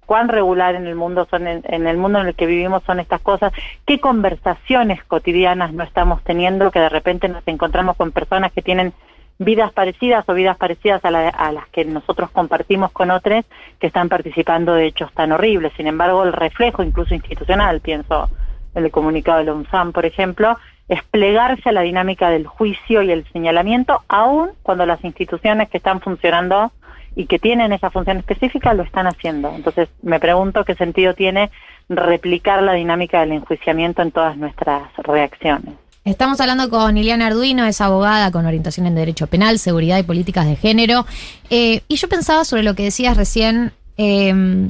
cuán 0.07 0.29
regular 0.29 0.75
en 0.75 0.88
el 0.88 0.96
mundo 0.96 1.27
son 1.29 1.46
en, 1.48 1.88
el 1.88 1.98
mundo 1.98 2.22
en 2.22 2.27
el 2.27 2.36
que 2.36 2.46
vivimos 2.46 2.81
son 2.86 3.01
estas 3.01 3.19
cosas, 3.22 3.51
qué 3.86 4.00
conversaciones 4.00 5.03
cotidianas 5.03 5.74
no 5.74 5.84
estamos 5.84 6.24
teniendo 6.24 6.72
que 6.72 6.79
de 6.79 6.89
repente 6.89 7.27
nos 7.27 7.46
encontramos 7.46 7.98
con 7.98 8.13
personas 8.13 8.53
que 8.53 8.62
tienen 8.62 8.93
vidas 9.39 9.72
parecidas 9.72 10.27
o 10.27 10.34
vidas 10.34 10.58
parecidas 10.58 11.03
a, 11.06 11.10
a 11.10 11.51
las 11.51 11.67
que 11.70 11.86
nosotros 11.86 12.29
compartimos 12.32 12.91
con 12.91 13.12
otros 13.12 13.46
que 13.79 13.88
están 13.88 14.10
participando 14.10 14.74
de 14.74 14.88
hechos 14.88 15.12
tan 15.13 15.32
horribles. 15.32 15.74
Sin 15.77 15.88
embargo, 15.88 16.24
el 16.24 16.34
reflejo 16.34 16.84
incluso 16.84 17.13
institucional, 17.13 17.82
pienso 17.82 18.29
en 18.74 18.86
el 18.86 18.91
comunicado 18.91 19.39
de 19.39 19.46
la 19.46 19.53
UNSAM, 19.53 19.91
por 19.91 20.06
ejemplo, 20.06 20.58
es 20.88 21.03
plegarse 21.03 21.70
a 21.70 21.74
la 21.74 21.82
dinámica 21.82 22.29
del 22.29 22.48
juicio 22.48 23.01
y 23.01 23.12
el 23.12 23.25
señalamiento, 23.32 24.03
aun 24.08 24.51
cuando 24.63 24.86
las 24.86 25.03
instituciones 25.03 25.70
que 25.70 25.77
están 25.77 26.00
funcionando 26.00 26.72
y 27.15 27.25
que 27.25 27.39
tienen 27.39 27.74
esa 27.74 27.89
función 27.89 28.17
específica 28.17 28.74
lo 28.74 28.84
están 28.84 29.08
haciendo. 29.08 29.51
Entonces, 29.53 29.89
me 30.01 30.20
pregunto 30.20 30.63
qué 30.63 30.75
sentido 30.75 31.13
tiene 31.13 31.50
replicar 31.89 32.62
la 32.62 32.74
dinámica 32.74 33.22
del 33.22 33.32
enjuiciamiento 33.32 34.01
en 34.01 34.12
todas 34.12 34.38
nuestras 34.38 34.84
reacciones. 34.98 35.74
Estamos 36.07 36.39
hablando 36.39 36.69
con 36.69 36.97
Iliana 36.97 37.27
Arduino, 37.27 37.65
es 37.65 37.81
abogada 37.81 38.31
con 38.31 38.45
orientación 38.45 38.87
en 38.87 38.95
Derecho 38.95 39.27
Penal, 39.27 39.59
Seguridad 39.59 39.97
y 39.97 40.03
Políticas 40.03 40.45
de 40.45 40.55
Género. 40.55 41.05
Eh, 41.49 41.81
y 41.89 41.97
yo 41.97 42.07
pensaba 42.07 42.45
sobre 42.45 42.63
lo 42.63 42.75
que 42.75 42.83
decías 42.83 43.17
recién, 43.17 43.73
eh, 43.97 44.69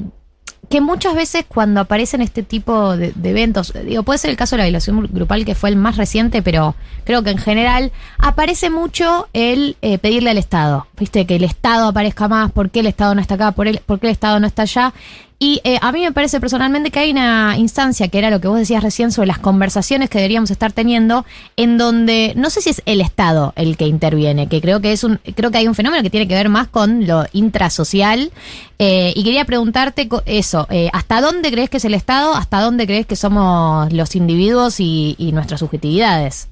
que 0.68 0.80
muchas 0.80 1.14
veces 1.14 1.44
cuando 1.46 1.80
aparecen 1.80 2.22
este 2.22 2.42
tipo 2.42 2.96
de, 2.96 3.14
eventos, 3.22 3.72
digo, 3.86 4.02
puede 4.02 4.18
ser 4.18 4.30
el 4.30 4.36
caso 4.36 4.56
de 4.56 4.58
la 4.58 4.64
violación 4.64 5.08
grupal 5.12 5.44
que 5.44 5.54
fue 5.54 5.70
el 5.70 5.76
más 5.76 5.96
reciente, 5.96 6.42
pero 6.42 6.74
creo 7.04 7.22
que 7.22 7.30
en 7.30 7.38
general 7.38 7.92
aparece 8.18 8.68
mucho 8.68 9.28
el 9.32 9.76
eh, 9.80 9.98
pedirle 9.98 10.30
al 10.30 10.38
Estado, 10.38 10.88
viste, 10.98 11.24
que 11.24 11.36
el 11.36 11.44
Estado 11.44 11.86
aparezca 11.86 12.26
más, 12.26 12.50
por 12.50 12.70
qué 12.70 12.80
el 12.80 12.86
Estado 12.86 13.14
no 13.14 13.20
está 13.20 13.36
acá, 13.36 13.52
por, 13.52 13.68
el, 13.68 13.78
por 13.78 14.00
qué 14.00 14.08
el 14.08 14.12
Estado 14.12 14.40
no 14.40 14.46
está 14.48 14.62
allá. 14.62 14.92
Y 15.40 15.60
eh, 15.62 15.78
a 15.80 15.92
mí 15.92 16.00
me 16.00 16.10
parece 16.10 16.40
personalmente 16.40 16.90
que 16.90 16.98
hay 16.98 17.12
una 17.12 17.56
instancia, 17.56 18.08
que 18.08 18.18
era 18.18 18.30
lo 18.30 18.40
que 18.40 18.48
vos 18.48 18.58
decías 18.58 18.82
recién 18.82 19.12
sobre 19.12 19.28
las 19.28 19.38
conversaciones 19.38 20.10
que 20.10 20.18
deberíamos 20.18 20.50
estar 20.50 20.72
teniendo, 20.72 21.24
en 21.56 21.78
donde 21.78 22.32
no 22.36 22.50
sé 22.50 22.60
si 22.60 22.70
es 22.70 22.82
el 22.86 23.00
Estado 23.00 23.52
el 23.54 23.76
que 23.76 23.86
interviene, 23.86 24.48
que 24.48 24.60
creo 24.60 24.80
que 24.80 24.90
es 24.90 25.04
un, 25.04 25.20
creo 25.36 25.52
que 25.52 25.58
hay 25.58 25.68
un 25.68 25.76
fenómeno 25.76 26.02
que 26.02 26.10
tiene 26.10 26.26
que 26.26 26.34
ver 26.34 26.48
más 26.48 26.66
con 26.66 27.06
lo 27.06 27.24
intrasocial. 27.32 28.32
Eh, 28.80 29.12
y 29.14 29.22
quería 29.22 29.44
preguntarte 29.44 30.08
eso, 30.26 30.66
eh, 30.70 30.90
¿hasta 30.92 31.20
dónde 31.20 31.52
crees 31.52 31.70
que 31.70 31.76
es 31.76 31.84
el 31.84 31.94
Estado? 31.94 32.34
¿Hasta 32.34 32.60
dónde 32.60 32.86
crees 32.86 33.06
que 33.06 33.14
somos 33.14 33.92
los 33.92 34.16
individuos 34.16 34.80
y 34.80 35.30
nuestras 35.32 35.60
subjetividades? 35.60 36.48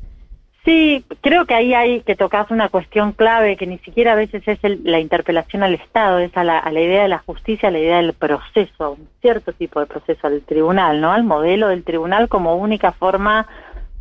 Sí, 0.66 1.04
creo 1.20 1.46
que 1.46 1.54
ahí 1.54 1.74
hay 1.74 2.00
que 2.00 2.16
tocar 2.16 2.48
una 2.50 2.68
cuestión 2.68 3.12
clave 3.12 3.56
que 3.56 3.68
ni 3.68 3.78
siquiera 3.78 4.12
a 4.12 4.16
veces 4.16 4.42
es 4.48 4.58
la 4.82 4.98
interpelación 4.98 5.62
al 5.62 5.74
Estado, 5.74 6.18
es 6.18 6.36
a 6.36 6.42
la, 6.42 6.72
idea 6.72 7.04
de 7.04 7.08
la 7.08 7.20
justicia, 7.20 7.68
a 7.68 7.72
la 7.72 7.78
idea 7.78 7.98
del 7.98 8.14
proceso, 8.14 8.96
un 8.98 9.08
cierto 9.20 9.52
tipo 9.52 9.78
de 9.78 9.86
proceso 9.86 10.26
al 10.26 10.42
tribunal, 10.42 11.00
¿no? 11.00 11.12
Al 11.12 11.22
modelo 11.22 11.68
del 11.68 11.84
tribunal 11.84 12.28
como 12.28 12.56
única 12.56 12.90
forma 12.90 13.46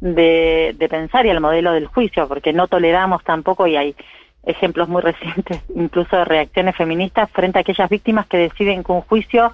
de 0.01 0.75
pensar 0.89 1.27
y 1.27 1.29
al 1.29 1.39
modelo 1.39 1.72
del 1.72 1.86
juicio, 1.86 2.27
porque 2.27 2.51
no 2.51 2.67
toleramos 2.67 3.24
tampoco, 3.24 3.67
y 3.67 3.75
hay 3.75 3.95
ejemplos 4.43 4.89
muy 4.89 5.01
recientes, 5.03 5.62
incluso 5.75 6.17
de 6.17 6.25
reacciones 6.25 6.75
feministas 6.75 7.29
frente 7.29 7.60
a 7.60 7.62
aquellas 7.62 7.91
víctimas 7.91 8.25
que 8.25 8.38
deciden 8.38 8.84
que 8.84 8.91
un 8.91 9.01
juicio 9.01 9.53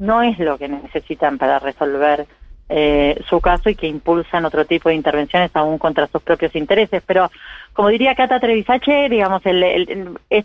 no 0.00 0.22
es 0.22 0.36
lo 0.40 0.58
que 0.58 0.68
necesitan 0.68 1.38
para 1.38 1.60
resolver 1.60 2.26
eh, 2.68 3.18
su 3.28 3.40
caso 3.40 3.70
y 3.70 3.74
que 3.74 3.86
impulsan 3.86 4.44
otro 4.44 4.66
tipo 4.66 4.88
de 4.88 4.94
intervenciones 4.94 5.50
aún 5.54 5.78
contra 5.78 6.06
sus 6.06 6.22
propios 6.22 6.54
intereses. 6.54 7.02
Pero, 7.06 7.30
como 7.72 7.88
diría 7.88 8.14
Cata 8.14 8.40
Trevisache, 8.40 9.08
digamos, 9.08 9.42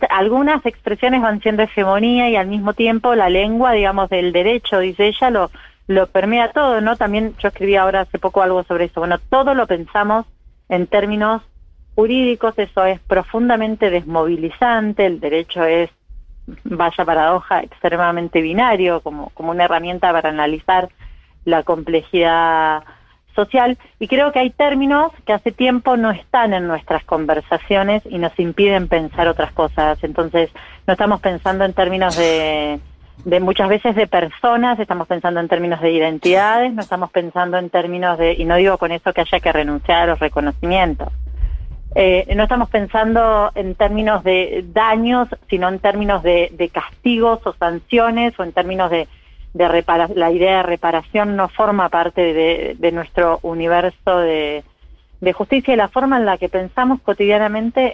algunas 0.09 0.65
expresiones 0.65 1.21
van 1.21 1.41
siendo 1.41 1.63
hegemonía 1.63 2.29
y 2.29 2.35
al 2.35 2.47
mismo 2.47 2.73
tiempo 2.73 3.15
la 3.15 3.29
lengua, 3.29 3.73
digamos, 3.73 4.09
del 4.09 4.31
derecho, 4.31 4.79
dice 4.79 5.07
ella, 5.07 5.29
lo, 5.29 5.51
lo 5.87 6.07
permea 6.07 6.51
todo, 6.51 6.79
¿no? 6.81 6.95
También 6.95 7.35
yo 7.39 7.49
escribí 7.49 7.75
ahora 7.75 8.01
hace 8.01 8.19
poco 8.19 8.41
algo 8.41 8.63
sobre 8.63 8.85
eso. 8.85 9.01
Bueno, 9.01 9.19
todo 9.29 9.53
lo 9.53 9.67
pensamos 9.67 10.25
en 10.69 10.87
términos 10.87 11.41
jurídicos, 11.95 12.57
eso 12.57 12.85
es 12.85 12.99
profundamente 13.01 13.89
desmovilizante, 13.89 15.05
el 15.05 15.19
derecho 15.19 15.63
es, 15.65 15.89
vaya 16.63 17.05
paradoja, 17.05 17.61
extremadamente 17.61 18.41
binario, 18.41 19.01
como, 19.01 19.29
como 19.31 19.51
una 19.51 19.65
herramienta 19.65 20.11
para 20.11 20.29
analizar 20.29 20.89
la 21.45 21.63
complejidad 21.63 22.83
social 23.35 23.77
y 23.99 24.07
creo 24.07 24.31
que 24.31 24.39
hay 24.39 24.49
términos 24.51 25.11
que 25.25 25.33
hace 25.33 25.51
tiempo 25.51 25.97
no 25.97 26.11
están 26.11 26.53
en 26.53 26.67
nuestras 26.67 27.03
conversaciones 27.03 28.03
y 28.05 28.17
nos 28.17 28.37
impiden 28.39 28.87
pensar 28.87 29.27
otras 29.27 29.51
cosas. 29.53 29.97
Entonces, 30.03 30.49
no 30.87 30.93
estamos 30.93 31.19
pensando 31.19 31.65
en 31.65 31.73
términos 31.73 32.15
de, 32.15 32.79
de 33.25 33.39
muchas 33.39 33.69
veces 33.69 33.95
de 33.95 34.07
personas, 34.07 34.79
estamos 34.79 35.07
pensando 35.07 35.39
en 35.39 35.47
términos 35.47 35.81
de 35.81 35.91
identidades, 35.91 36.73
no 36.73 36.81
estamos 36.81 37.11
pensando 37.11 37.57
en 37.57 37.69
términos 37.69 38.17
de, 38.17 38.33
y 38.33 38.45
no 38.45 38.55
digo 38.55 38.77
con 38.77 38.91
eso 38.91 39.13
que 39.13 39.21
haya 39.21 39.39
que 39.39 39.51
renunciar 39.51 40.03
a 40.03 40.05
los 40.07 40.19
reconocimientos. 40.19 41.09
Eh, 41.95 42.33
no 42.35 42.43
estamos 42.43 42.69
pensando 42.69 43.51
en 43.53 43.75
términos 43.75 44.23
de 44.23 44.65
daños, 44.73 45.27
sino 45.47 45.69
en 45.69 45.77
términos 45.77 46.23
de, 46.23 46.51
de 46.53 46.69
castigos 46.69 47.45
o 47.45 47.53
sanciones 47.53 48.33
o 48.39 48.43
en 48.43 48.51
términos 48.51 48.89
de 48.89 49.07
de 49.53 49.83
la 50.15 50.31
idea 50.31 50.57
de 50.57 50.63
reparación 50.63 51.35
no 51.35 51.47
forma 51.49 51.89
parte 51.89 52.33
de, 52.33 52.91
nuestro 52.91 53.39
universo 53.43 54.17
de, 54.17 54.63
justicia 55.33 55.73
y 55.73 55.77
la 55.77 55.87
forma 55.87 56.17
en 56.17 56.25
la 56.25 56.37
que 56.37 56.49
pensamos 56.49 56.99
cotidianamente 57.01 57.93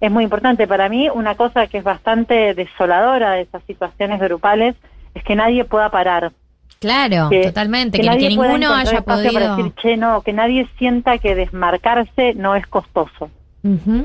es 0.00 0.10
muy 0.10 0.24
importante. 0.24 0.66
Para 0.66 0.88
mí, 0.88 1.08
una 1.08 1.34
cosa 1.34 1.66
que 1.66 1.78
es 1.78 1.84
bastante 1.84 2.54
desoladora 2.54 3.32
de 3.32 3.42
esas 3.42 3.62
situaciones 3.64 4.20
grupales 4.20 4.76
es 5.14 5.24
que 5.24 5.34
nadie 5.34 5.64
pueda 5.64 5.90
parar. 5.90 6.32
Claro, 6.80 7.28
totalmente, 7.42 7.98
que, 7.98 8.08
ninguno 8.08 8.72
haya 8.72 9.00
podido... 9.00 9.56
decir, 9.56 9.98
no, 9.98 10.22
que 10.22 10.32
nadie 10.32 10.68
sienta 10.78 11.18
que 11.18 11.34
desmarcarse 11.34 12.34
no 12.34 12.54
es 12.54 12.66
costoso. 12.66 13.30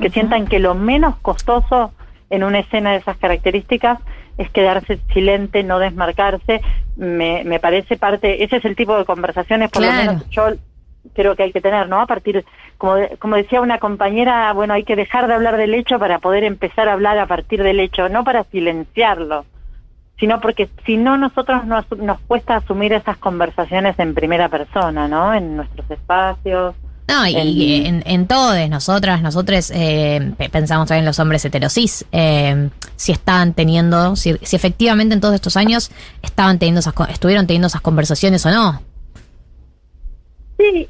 que 0.00 0.10
sientan 0.10 0.46
que 0.46 0.58
lo 0.58 0.74
menos 0.74 1.16
costoso 1.16 1.92
en 2.30 2.42
una 2.42 2.58
escena 2.58 2.90
de 2.92 2.96
esas 2.96 3.16
características 3.18 4.00
es 4.38 4.50
quedarse 4.50 4.98
silente, 5.12 5.62
no 5.62 5.78
desmarcarse. 5.78 6.60
Me, 6.96 7.44
me 7.44 7.60
parece 7.60 7.96
parte, 7.96 8.44
ese 8.44 8.56
es 8.56 8.64
el 8.64 8.76
tipo 8.76 8.96
de 8.96 9.04
conversaciones, 9.04 9.70
por 9.70 9.82
lo 9.82 9.92
menos 9.92 10.28
yo 10.30 10.48
creo 11.12 11.36
que 11.36 11.42
hay 11.44 11.52
que 11.52 11.60
tener, 11.60 11.88
¿no? 11.88 12.00
A 12.00 12.06
partir, 12.06 12.44
como, 12.78 12.96
como 13.18 13.36
decía 13.36 13.60
una 13.60 13.78
compañera, 13.78 14.52
bueno, 14.52 14.74
hay 14.74 14.84
que 14.84 14.96
dejar 14.96 15.26
de 15.26 15.34
hablar 15.34 15.56
del 15.56 15.74
hecho 15.74 15.98
para 15.98 16.18
poder 16.18 16.44
empezar 16.44 16.88
a 16.88 16.94
hablar 16.94 17.18
a 17.18 17.26
partir 17.26 17.62
del 17.62 17.80
hecho, 17.80 18.08
no 18.08 18.24
para 18.24 18.44
silenciarlo, 18.44 19.44
sino 20.18 20.40
porque 20.40 20.68
si 20.86 20.96
no 20.96 21.18
nosotros 21.18 21.66
nos, 21.66 21.90
nos 21.92 22.20
cuesta 22.20 22.56
asumir 22.56 22.92
esas 22.92 23.18
conversaciones 23.18 23.98
en 23.98 24.14
primera 24.14 24.48
persona, 24.48 25.08
¿no? 25.08 25.34
En 25.34 25.56
nuestros 25.56 25.90
espacios, 25.90 26.74
no, 27.06 27.26
y 27.26 27.86
en, 27.86 28.02
en, 28.06 28.26
todos, 28.26 28.68
nosotras, 28.70 29.20
nosotros 29.20 29.70
eh, 29.74 30.32
pensamos 30.50 30.88
también 30.88 31.04
los 31.04 31.18
hombres 31.18 31.44
heterosis, 31.44 32.06
eh, 32.12 32.70
si 32.96 33.12
estaban 33.12 33.52
teniendo, 33.52 34.16
si, 34.16 34.30
efectivamente 34.30 35.14
en 35.14 35.20
todos 35.20 35.34
estos 35.34 35.56
años 35.58 35.90
estaban 36.22 36.58
teniendo 36.58 36.80
esas, 36.80 36.94
estuvieron 37.10 37.46
teniendo 37.46 37.66
esas 37.66 37.82
conversaciones 37.82 38.46
o 38.46 38.50
no. 38.50 38.80
Sí, 40.58 40.88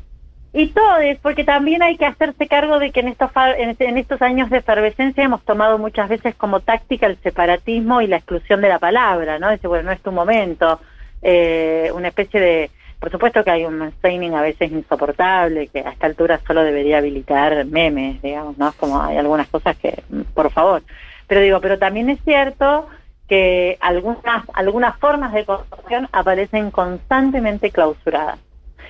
y 0.53 0.69
todos, 0.69 1.01
porque 1.21 1.43
también 1.43 1.83
hay 1.83 1.97
que 1.97 2.07
hacerse 2.07 2.47
cargo 2.47 2.79
de 2.79 2.93
que 2.93 3.01
en 3.01 3.09
estos, 3.09 3.31
en 3.59 3.99
estos 3.99 4.23
años 4.23 4.51
de 4.51 4.59
efervescencia 4.59 5.25
hemos 5.25 5.43
tomado 5.43 5.79
muchas 5.79 6.09
veces 6.09 6.37
como 6.37 6.61
táctica 6.61 7.07
el 7.07 7.19
separatismo 7.25 8.01
y 8.03 8.07
la 8.07 8.19
exclusión 8.19 8.61
de 8.61 8.69
la 8.69 8.79
palabra, 8.79 9.41
¿no? 9.41 9.51
Dice, 9.51 9.67
bueno, 9.67 9.87
no 9.87 9.93
es 9.93 10.01
tu 10.01 10.13
momento, 10.13 10.81
eh, 11.23 11.91
una 11.93 12.07
especie 12.07 12.39
de 12.39 12.71
por 13.05 13.13
supuesto 13.13 13.45
que 13.45 13.51
hay 13.51 13.67
un 13.67 13.93
training 14.01 14.31
a 14.31 14.41
veces 14.41 14.73
insoportable, 14.73 15.69
que 15.69 15.81
a 15.81 15.91
esta 15.91 16.07
altura 16.07 16.41
solo 16.47 16.65
debería 16.65 16.97
habilitar 16.97 17.67
memes, 17.67 18.23
digamos, 18.23 18.57
¿no? 18.57 18.73
Como 18.73 18.99
hay 18.99 19.19
algunas 19.19 19.47
cosas 19.49 19.77
que, 19.77 20.03
por 20.33 20.51
favor. 20.51 20.83
Pero 21.27 21.43
digo, 21.43 21.61
pero 21.61 21.79
también 21.79 22.09
es 22.09 22.19
cierto 22.25 22.89
que 23.29 23.77
algunas, 23.83 24.49
algunas 24.55 24.99
formas 24.99 25.35
de 25.35 25.45
construcción 25.45 26.09
aparecen 26.13 26.71
constantemente 26.71 27.71
clausuradas. 27.71 28.39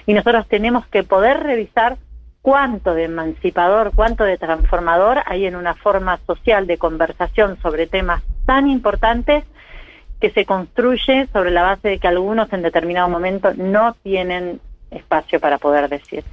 Y 0.07 0.15
nosotros 0.15 0.47
tenemos 0.47 0.87
que 0.87 1.03
poder 1.03 1.41
revisar 1.43 1.97
cuánto 2.41 2.95
de 2.95 3.07
emancipador, 3.07 3.91
cuánto 3.97 4.23
de 4.23 4.39
transformador 4.39 5.23
hay 5.27 5.47
en 5.47 5.57
una 5.57 5.75
forma 5.75 6.21
social 6.25 6.69
de 6.69 6.79
conversación 6.79 7.59
sobre 7.63 7.89
temas 7.89 8.23
tan 8.47 8.69
importantes 8.71 9.43
que 10.25 10.31
se 10.31 10.47
construye 10.47 11.29
sobre 11.35 11.51
la 11.51 11.63
base 11.63 11.87
de 11.87 11.99
que 11.99 12.09
algunos 12.09 12.51
en 12.51 12.63
determinado 12.63 13.11
momento 13.11 13.53
no 13.53 13.95
tienen 14.03 14.59
espacio 14.91 15.39
para 15.39 15.59
poder 15.59 15.91
decir. 15.91 16.25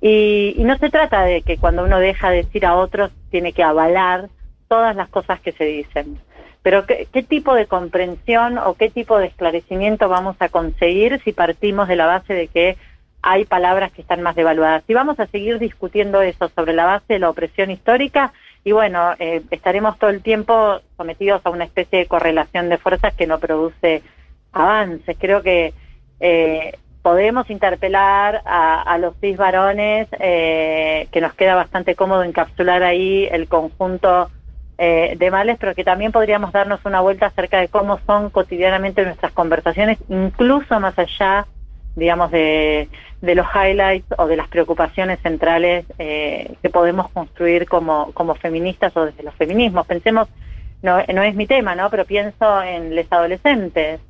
Y, 0.00 0.56
no 0.58 0.76
se 0.76 0.90
trata 0.90 1.22
de 1.22 1.42
que 1.42 1.56
cuando 1.56 1.84
uno 1.84 2.00
deja 2.00 2.30
de 2.30 2.38
decir 2.38 2.66
a 2.66 2.74
otros 2.74 3.12
tiene 3.30 3.52
que 3.52 3.62
avalar 3.62 4.28
todas 4.66 4.96
las 4.96 5.08
cosas 5.08 5.38
que 5.38 5.52
se 5.52 5.66
dicen, 5.66 6.18
pero 6.64 6.84
¿qué, 6.84 7.06
tipo 7.22 7.54
de 7.54 7.66
comprensión 7.66 8.58
o 8.58 8.74
qué 8.74 8.90
tipo 8.90 9.18
de 9.18 9.28
esclarecimiento 9.28 10.08
vamos 10.08 10.34
a 10.40 10.48
conseguir 10.48 11.20
si 11.22 11.32
partimos 11.32 11.86
de 11.86 11.94
la 11.94 12.06
base 12.06 12.34
de 12.34 12.48
que 12.48 12.76
hay 13.22 13.44
palabras 13.44 13.92
que 13.92 14.02
están 14.02 14.20
más 14.20 14.34
devaluadas? 14.34 14.82
Si 14.88 14.94
vamos 14.94 15.20
a 15.20 15.28
seguir 15.28 15.60
discutiendo 15.60 16.22
eso 16.22 16.48
sobre 16.56 16.72
la 16.72 16.86
base 16.86 17.12
de 17.12 17.18
la 17.20 17.30
opresión 17.30 17.70
histórica, 17.70 18.32
y 18.64 18.72
bueno, 18.72 19.14
eh, 19.18 19.42
estaremos 19.50 19.98
todo 19.98 20.10
el 20.10 20.22
tiempo 20.22 20.80
sometidos 20.96 21.40
a 21.44 21.50
una 21.50 21.64
especie 21.64 22.00
de 22.00 22.06
correlación 22.06 22.68
de 22.68 22.78
fuerzas 22.78 23.14
que 23.14 23.26
no 23.26 23.38
produce 23.38 24.02
avances. 24.52 25.16
Creo 25.18 25.42
que 25.42 25.72
eh, 26.20 26.72
podemos 27.02 27.48
interpelar 27.48 28.42
a, 28.44 28.98
los 28.98 29.14
seis 29.20 29.36
varones, 29.36 30.08
eh, 30.20 31.08
que 31.10 31.20
nos 31.20 31.32
queda 31.34 31.54
bastante 31.54 31.94
cómodo 31.94 32.22
encapsular 32.22 32.82
ahí 32.82 33.26
el 33.30 33.48
conjunto 33.48 34.30
eh, 34.76 35.16
de 35.18 35.30
males, 35.30 35.56
pero 35.58 35.74
que 35.74 35.84
también 35.84 36.12
podríamos 36.12 36.52
darnos 36.52 36.80
una 36.84 37.00
vuelta 37.00 37.26
acerca 37.26 37.58
de 37.60 37.68
cómo 37.68 37.98
son 38.06 38.30
cotidianamente 38.30 39.04
nuestras 39.04 39.32
conversaciones, 39.32 39.98
incluso 40.08 40.78
más 40.80 40.98
allá, 40.98 41.46
digamos, 41.96 42.30
de, 42.30 42.88
los 43.20 43.46
highlights 43.54 44.06
o 44.16 44.26
de 44.26 44.36
las 44.36 44.48
preocupaciones 44.48 45.18
centrales 45.20 45.84
eh, 45.98 46.54
que 46.62 46.70
podemos 46.70 47.10
construir 47.10 47.66
como, 47.66 48.12
como 48.12 48.34
feministas 48.34 48.96
o 48.96 49.06
desde 49.06 49.22
los 49.22 49.34
feminismos. 49.34 49.86
Pensemos, 49.86 50.28
no, 50.82 50.98
no 51.12 51.22
es 51.22 51.34
mi 51.34 51.46
tema, 51.46 51.74
¿no? 51.74 51.90
Pero 51.90 52.04
pienso 52.04 52.62
en 52.62 52.94
los 52.94 53.06
adolescentes. 53.10 54.00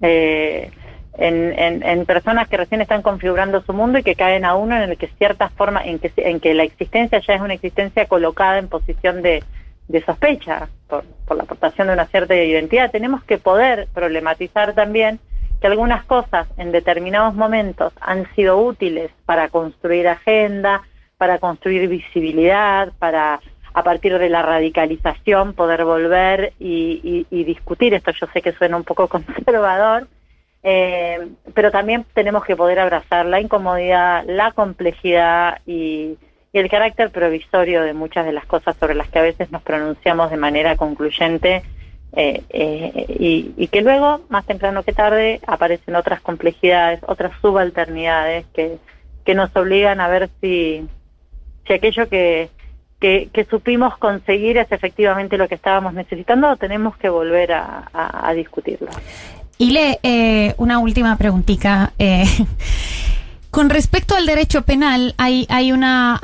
Eh, 0.00 0.70
en, 1.18 1.82
en, 1.82 2.06
personas 2.06 2.46
que 2.46 2.56
recién 2.56 2.80
están 2.80 3.02
configurando 3.02 3.60
su 3.62 3.72
mundo 3.72 3.98
y 3.98 4.04
que 4.04 4.14
caen 4.14 4.44
a 4.44 4.54
uno 4.54 4.76
en 4.76 4.90
el 4.90 4.96
que 4.96 5.08
ciertas 5.18 5.52
formas, 5.52 5.84
en 5.86 5.98
que, 5.98 6.12
en 6.16 6.38
que 6.38 6.54
la 6.54 6.62
existencia 6.62 7.18
ya 7.18 7.34
es 7.34 7.40
una 7.40 7.54
existencia 7.54 8.06
colocada 8.06 8.58
en 8.58 8.68
posición 8.68 9.20
de, 9.22 9.42
de 9.88 10.04
sospecha 10.04 10.68
por, 10.86 11.04
por 11.26 11.36
la 11.36 11.42
aportación 11.42 11.88
de 11.88 11.94
una 11.94 12.06
cierta 12.06 12.36
identidad. 12.36 12.92
Tenemos 12.92 13.24
que 13.24 13.38
poder 13.38 13.88
problematizar 13.92 14.74
también 14.74 15.18
que 15.60 15.66
algunas 15.66 16.04
cosas 16.04 16.46
en 16.56 16.72
determinados 16.72 17.34
momentos 17.34 17.92
han 18.00 18.32
sido 18.34 18.58
útiles 18.58 19.10
para 19.26 19.48
construir 19.48 20.08
agenda, 20.08 20.82
para 21.16 21.38
construir 21.38 21.88
visibilidad, 21.88 22.92
para 22.98 23.40
a 23.74 23.82
partir 23.84 24.18
de 24.18 24.28
la 24.28 24.42
radicalización 24.42 25.52
poder 25.52 25.84
volver 25.84 26.52
y, 26.58 27.26
discutir 27.30 27.94
esto. 27.94 28.10
Yo 28.10 28.26
sé 28.32 28.42
que 28.42 28.52
suena 28.52 28.76
un 28.76 28.84
poco 28.84 29.08
conservador, 29.08 30.08
eh, 30.62 31.28
pero 31.54 31.70
también 31.70 32.04
tenemos 32.12 32.44
que 32.44 32.56
poder 32.56 32.80
abrazar 32.80 33.26
la 33.26 33.40
incomodidad, 33.40 34.24
la 34.26 34.52
complejidad 34.52 35.60
y, 35.66 36.16
el 36.54 36.68
carácter 36.68 37.10
provisorio 37.10 37.82
de 37.82 37.94
muchas 37.94 38.26
de 38.26 38.32
las 38.32 38.44
cosas 38.44 38.74
sobre 38.80 38.96
las 38.96 39.08
que 39.08 39.20
a 39.20 39.22
veces 39.22 39.52
nos 39.52 39.62
pronunciamos 39.62 40.28
de 40.28 40.38
manera 40.38 40.76
concluyente 40.76 41.62
eh, 42.12 42.42
eh, 42.50 43.06
y, 43.56 43.68
que 43.68 43.82
luego, 43.82 44.22
más 44.28 44.46
temprano 44.46 44.82
que 44.82 44.92
tarde, 44.92 45.40
aparecen 45.46 45.94
otras 45.94 46.20
complejidades, 46.20 47.00
otras 47.06 47.32
subalternidades 47.40 48.46
que, 48.54 48.78
que 49.24 49.34
nos 49.34 49.54
obligan 49.54 50.00
a 50.00 50.08
ver 50.08 50.30
si, 50.40 50.86
si 51.66 51.72
aquello 51.72 52.08
que, 52.08 52.50
que, 52.98 53.46
supimos 53.48 53.96
conseguir 53.98 54.56
es 54.56 54.72
efectivamente 54.72 55.36
lo 55.36 55.48
que 55.48 55.54
estábamos 55.54 55.94
necesitando 55.94 56.50
o 56.50 56.56
tenemos 56.56 56.96
que 56.96 57.08
volver 57.08 57.52
a, 57.52 58.32
discutirlo. 58.34 58.88
Y 59.58 59.70
le 59.72 59.98
eh, 60.02 60.54
una 60.58 60.78
última 60.78 61.16
preguntita. 61.16 61.92
Con 63.50 63.70
respecto 63.70 64.14
al 64.14 64.26
derecho 64.26 64.60
penal, 64.60 65.14
hay, 65.16 65.46
hay, 65.48 65.72
una, 65.72 66.20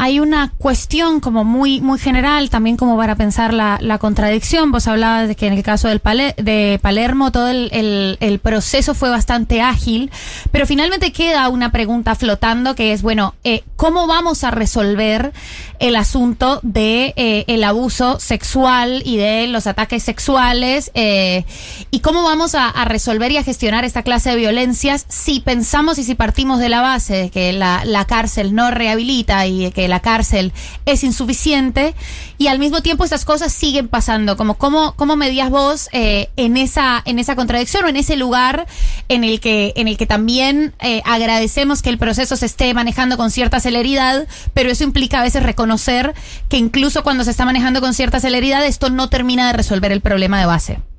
cuestión 0.58 1.20
como 1.20 1.42
muy, 1.42 1.80
muy 1.80 1.98
general, 1.98 2.50
también 2.50 2.76
como 2.76 2.98
para 2.98 3.16
pensar 3.16 3.54
la, 3.54 3.98
contradicción. 3.98 4.70
Vos 4.70 4.86
hablabas 4.88 5.28
de 5.28 5.34
que 5.34 5.46
en 5.46 5.54
el 5.54 5.62
caso 5.62 5.88
del 5.88 6.02
de 6.36 6.78
Palermo 6.82 7.32
todo 7.32 7.48
el, 7.48 8.40
proceso 8.42 8.94
fue 8.94 9.08
bastante 9.08 9.62
ágil, 9.62 10.10
pero 10.52 10.66
finalmente 10.66 11.12
queda 11.12 11.48
una 11.48 11.72
pregunta 11.72 12.14
flotando 12.14 12.74
que 12.74 12.92
es, 12.92 13.00
bueno, 13.00 13.34
eh, 13.42 13.64
¿cómo 13.76 14.06
vamos 14.06 14.44
a 14.44 14.50
resolver 14.50 15.32
el 15.78 15.96
asunto 15.96 16.60
de 16.62 17.14
eh, 17.16 17.44
el 17.48 17.64
abuso 17.64 18.20
sexual 18.20 19.02
y 19.04 19.16
de 19.16 19.46
los 19.46 19.66
ataques 19.66 20.02
sexuales? 20.02 20.90
Eh, 20.92 21.46
¿Y 21.90 22.00
cómo 22.00 22.22
vamos 22.22 22.54
a 22.54 22.84
resolver 22.84 23.32
y 23.32 23.38
a 23.38 23.42
gestionar 23.42 23.86
esta 23.86 24.02
clase 24.02 24.30
de 24.30 24.36
violencias 24.36 25.06
si 25.08 25.40
pensamos 25.40 25.98
y 25.98 26.04
si 26.04 26.14
partimos 26.14 26.58
de 26.60 26.68
la 26.68 26.82
base 26.82 27.13
de 27.16 27.30
que 27.30 27.52
la, 27.52 27.84
la, 27.84 28.04
cárcel 28.06 28.54
no 28.54 28.70
rehabilita 28.70 29.46
y 29.46 29.64
de 29.64 29.72
que 29.72 29.88
la 29.88 30.00
cárcel 30.00 30.52
es 30.86 31.04
insuficiente 31.04 31.94
y 32.38 32.48
al 32.48 32.58
mismo 32.58 32.82
tiempo 32.82 33.04
estas 33.04 33.24
cosas 33.24 33.52
siguen 33.52 33.88
pasando. 33.88 34.36
Como 34.36 34.54
cómo, 34.54 34.94
cómo 34.96 35.16
medías 35.16 35.50
vos 35.50 35.88
eh, 35.92 36.30
en 36.36 36.56
esa 36.56 37.02
en 37.04 37.18
esa 37.18 37.36
contradicción 37.36 37.84
o 37.84 37.88
en 37.88 37.96
ese 37.96 38.16
lugar 38.16 38.66
en 39.08 39.24
el 39.24 39.40
que 39.40 39.72
en 39.76 39.88
el 39.88 39.96
que 39.96 40.06
también 40.06 40.74
eh, 40.80 41.02
agradecemos 41.04 41.82
que 41.82 41.90
el 41.90 41.98
proceso 41.98 42.36
se 42.36 42.46
esté 42.46 42.72
manejando 42.74 43.16
con 43.16 43.30
cierta 43.30 43.60
celeridad, 43.60 44.26
pero 44.52 44.70
eso 44.70 44.84
implica 44.84 45.20
a 45.20 45.22
veces 45.22 45.42
reconocer 45.42 46.14
que 46.48 46.56
incluso 46.56 47.02
cuando 47.02 47.24
se 47.24 47.30
está 47.30 47.44
manejando 47.44 47.80
con 47.80 47.94
cierta 47.94 48.20
celeridad 48.20 48.64
esto 48.64 48.90
no 48.90 49.08
termina 49.08 49.46
de 49.46 49.52
resolver 49.52 49.92
el 49.92 50.00
problema 50.00 50.38
de 50.38 50.46
base. 50.46 50.93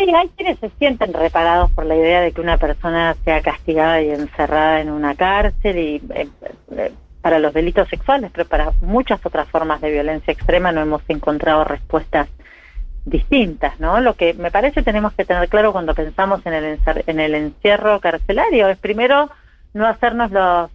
Sí, 0.00 0.10
hay 0.14 0.28
quienes 0.30 0.58
se 0.58 0.70
sienten 0.78 1.12
reparados 1.12 1.70
por 1.72 1.84
la 1.84 1.94
idea 1.94 2.22
de 2.22 2.32
que 2.32 2.40
una 2.40 2.56
persona 2.56 3.14
sea 3.22 3.42
castigada 3.42 4.00
y 4.00 4.08
encerrada 4.08 4.80
en 4.80 4.90
una 4.90 5.14
cárcel 5.14 5.76
y 5.76 6.02
eh, 6.14 6.28
eh, 6.74 6.92
para 7.20 7.38
los 7.38 7.52
delitos 7.52 7.86
sexuales, 7.88 8.30
pero 8.32 8.48
para 8.48 8.72
muchas 8.80 9.20
otras 9.26 9.46
formas 9.48 9.82
de 9.82 9.90
violencia 9.90 10.32
extrema 10.32 10.72
no 10.72 10.80
hemos 10.80 11.02
encontrado 11.08 11.64
respuestas 11.64 12.28
distintas, 13.04 13.78
¿no? 13.78 14.00
Lo 14.00 14.14
que 14.14 14.32
me 14.32 14.50
parece 14.50 14.82
tenemos 14.82 15.12
que 15.12 15.26
tener 15.26 15.50
claro 15.50 15.72
cuando 15.72 15.94
pensamos 15.94 16.40
en 16.46 16.54
el 16.54 16.78
en 17.06 17.20
el 17.20 17.34
encierro 17.34 18.00
carcelario 18.00 18.68
es 18.68 18.78
primero 18.78 19.30
no 19.74 19.86
hacernos 19.86 20.30
los 20.30 20.70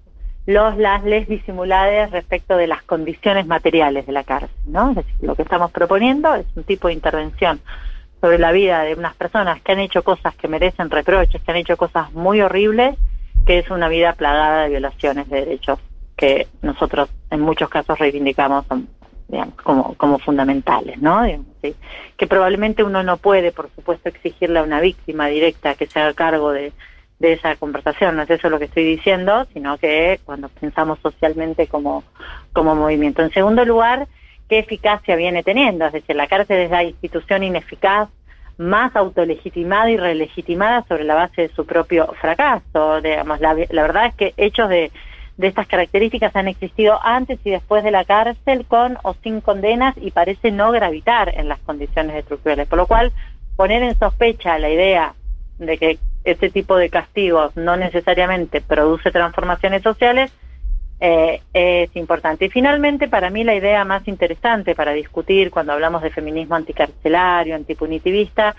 los 0.45 0.77
las 0.77 1.03
les 1.03 1.27
disimuladas 1.27 2.11
respecto 2.11 2.57
de 2.57 2.67
las 2.67 2.83
condiciones 2.83 3.47
materiales 3.47 4.05
de 4.05 4.11
la 4.11 4.23
cárcel, 4.23 4.55
¿no? 4.67 4.91
Es 4.91 4.97
decir, 4.97 5.15
lo 5.21 5.33
que 5.33 5.41
estamos 5.41 5.71
proponiendo 5.71 6.35
es 6.35 6.45
un 6.55 6.63
tipo 6.63 6.89
de 6.89 6.93
intervención 6.93 7.59
sobre 8.25 8.39
la 8.39 8.51
vida 8.51 8.81
de 8.81 8.95
unas 8.95 9.13
personas 9.13 9.61
que 9.61 9.73
han 9.73 9.79
hecho 9.79 10.03
cosas 10.03 10.33
que 10.33 10.47
merecen 10.47 10.89
reproches, 10.89 11.39
que 11.43 11.51
han 11.51 11.57
hecho 11.57 11.77
cosas 11.77 12.11
muy 12.13 12.41
horribles, 12.41 12.95
que 13.45 13.59
es 13.59 13.69
una 13.69 13.87
vida 13.87 14.13
plagada 14.13 14.63
de 14.63 14.69
violaciones 14.69 15.29
de 15.29 15.41
derechos 15.41 15.77
que 16.17 16.47
nosotros 16.63 17.07
en 17.29 17.41
muchos 17.41 17.69
casos 17.69 17.99
reivindicamos 17.99 18.65
como, 19.61 19.93
como 19.93 20.17
fundamentales, 20.17 20.99
¿no? 20.99 21.21
Que 22.17 22.25
probablemente 22.25 22.83
uno 22.83 23.03
no 23.03 23.17
puede, 23.17 23.51
por 23.51 23.69
supuesto, 23.75 24.09
exigirle 24.09 24.57
a 24.57 24.63
una 24.63 24.81
víctima 24.81 25.27
directa 25.27 25.75
que 25.75 25.85
se 25.85 25.99
haga 25.99 26.15
cargo 26.15 26.51
de, 26.51 26.73
de 27.19 27.33
esa 27.33 27.55
conversación, 27.57 28.15
no 28.15 28.23
es 28.23 28.29
eso 28.31 28.49
lo 28.49 28.57
que 28.57 28.65
estoy 28.65 28.85
diciendo, 28.85 29.45
sino 29.53 29.77
que 29.77 30.19
cuando 30.25 30.49
pensamos 30.49 30.97
socialmente 31.03 31.67
como, 31.67 32.03
como 32.53 32.73
movimiento. 32.73 33.21
En 33.21 33.29
segundo 33.29 33.63
lugar, 33.65 34.07
qué 34.49 34.59
eficacia 34.59 35.15
viene 35.15 35.43
teniendo. 35.43 35.85
Es 35.85 35.93
decir, 35.93 36.15
la 36.15 36.27
cárcel 36.27 36.59
es 36.59 36.71
la 36.71 36.83
institución 36.83 37.43
ineficaz 37.43 38.09
más 38.57 38.95
autolegitimada 38.95 39.89
y 39.89 39.97
relegitimada 39.97 40.85
sobre 40.87 41.03
la 41.03 41.15
base 41.15 41.43
de 41.43 41.49
su 41.49 41.65
propio 41.65 42.07
fracaso. 42.21 43.01
Digamos, 43.01 43.39
la, 43.41 43.53
verdad 43.53 44.07
es 44.07 44.15
que 44.15 44.33
hechos 44.37 44.69
de, 44.69 44.91
de 45.37 45.47
estas 45.47 45.67
características 45.67 46.35
han 46.35 46.47
existido 46.47 46.99
antes 47.03 47.39
y 47.43 47.49
después 47.49 47.83
de 47.83 47.91
la 47.91 48.05
cárcel 48.05 48.65
con 48.65 48.97
o 49.03 49.13
sin 49.23 49.41
condenas 49.41 49.95
y 49.97 50.11
parece 50.11 50.51
no 50.51 50.71
gravitar 50.71 51.33
en 51.35 51.49
las 51.49 51.59
condiciones 51.59 52.15
estructurales. 52.15 52.67
Por 52.67 52.77
lo 52.77 52.87
cual, 52.87 53.11
poner 53.55 53.83
en 53.83 53.97
sospecha 53.97 54.57
la 54.59 54.69
idea 54.69 55.15
de 55.59 55.77
que 55.77 55.99
este 56.23 56.49
tipo 56.49 56.77
de 56.77 56.89
castigos 56.89 57.55
no 57.55 57.77
necesariamente 57.77 58.61
produce 58.61 59.11
transformaciones 59.11 59.83
sociales 59.83 60.31
eh, 60.99 61.41
es 61.53 61.95
importante. 61.95 62.45
Y 62.45 62.49
finalmente, 62.49 63.07
para 63.07 63.29
mí 63.29 63.43
la 63.43 63.55
idea 63.55 63.83
más 63.85 64.07
interesante 64.07 64.75
para 64.75 64.93
discutir 64.93 65.51
cuando 65.51 65.73
hablamos 65.73 66.01
de 66.01 66.09
feminismo 66.09 66.55
anticarcelario, 66.55 67.55
antipunitivista, 67.55 68.55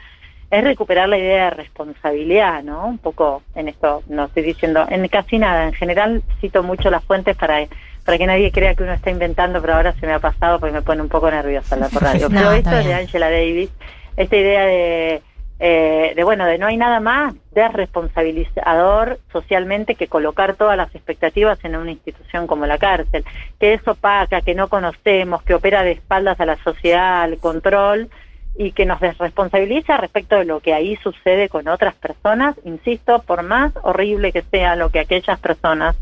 es 0.51 0.63
recuperar 0.63 1.09
la 1.09 1.19
idea 1.19 1.45
de 1.45 1.51
responsabilidad, 1.51 2.63
¿no? 2.63 2.87
Un 2.87 2.99
poco 2.99 3.43
en 3.55 3.69
esto, 3.69 4.03
no 4.09 4.27
estoy 4.27 4.45
diciendo, 4.45 4.87
en 4.89 5.07
casi 5.09 5.39
nada, 5.39 5.67
en 5.67 5.73
general 5.73 6.23
cito 6.41 6.63
mucho 6.63 6.91
las 6.91 7.05
fuentes 7.05 7.37
para 7.37 7.67
para 8.05 8.19
que 8.19 8.27
nadie 8.27 8.53
crea 8.53 8.75
que 8.77 8.85
uno 8.85 8.93
está 8.93 9.11
inventando, 9.11 9.61
pero 9.61 9.75
ahora 9.75 9.93
se 9.95 10.07
me 10.07 10.13
ha 10.13 10.21
pasado 10.21 10.61
porque 10.61 10.73
me 10.73 10.83
pone 10.83 11.03
un 11.03 11.09
poco 11.09 11.29
nerviosa 11.29 11.75
la 11.77 11.89
radio. 11.93 12.29
pero 12.31 12.53
esto 12.53 12.71
es 12.71 12.87
de 12.87 12.95
Angela 12.95 13.29
Davis, 13.29 13.69
esta 14.17 14.37
idea 14.37 14.65
de 14.65 15.23
eh, 15.59 16.13
de 16.15 16.25
bueno, 16.25 16.45
de 16.45 16.59
no 16.59 16.67
hay 16.67 16.77
nada 16.77 17.01
más 17.01 17.35
desresponsabilizador 17.53 19.19
socialmente 19.33 19.95
que 19.95 20.07
colocar 20.07 20.55
todas 20.55 20.77
las 20.77 20.95
expectativas 20.95 21.59
en 21.65 21.77
una 21.77 21.93
institución 21.93 22.47
como 22.47 22.67
la 22.67 22.77
cárcel, 22.77 23.25
que 23.59 23.73
es 23.73 23.89
opaca, 23.89 24.43
que 24.43 24.55
no 24.55 24.69
conocemos, 24.69 25.43
que 25.43 25.55
opera 25.55 25.83
de 25.83 25.93
espaldas 25.93 26.39
a 26.41 26.47
la 26.47 26.57
sociedad, 26.63 27.23
al 27.23 27.39
control 27.39 28.11
y 28.59 28.73
que 28.73 28.87
nos 28.87 29.01
desresponsabiliza 29.01 29.97
respecto 29.97 30.37
de 30.37 30.45
lo 30.45 30.61
que 30.61 30.75
ahí 30.75 30.97
sucede 30.97 31.49
con 31.49 31.69
otras 31.69 31.95
personas, 31.95 32.57
insisto, 32.65 33.23
por 33.23 33.43
más 33.43 33.73
horrible 33.83 34.33
que 34.33 34.43
sea 34.43 34.77
lo 34.77 34.91
que 34.91 35.01
aquellas 35.01 35.39
personas 35.41 35.97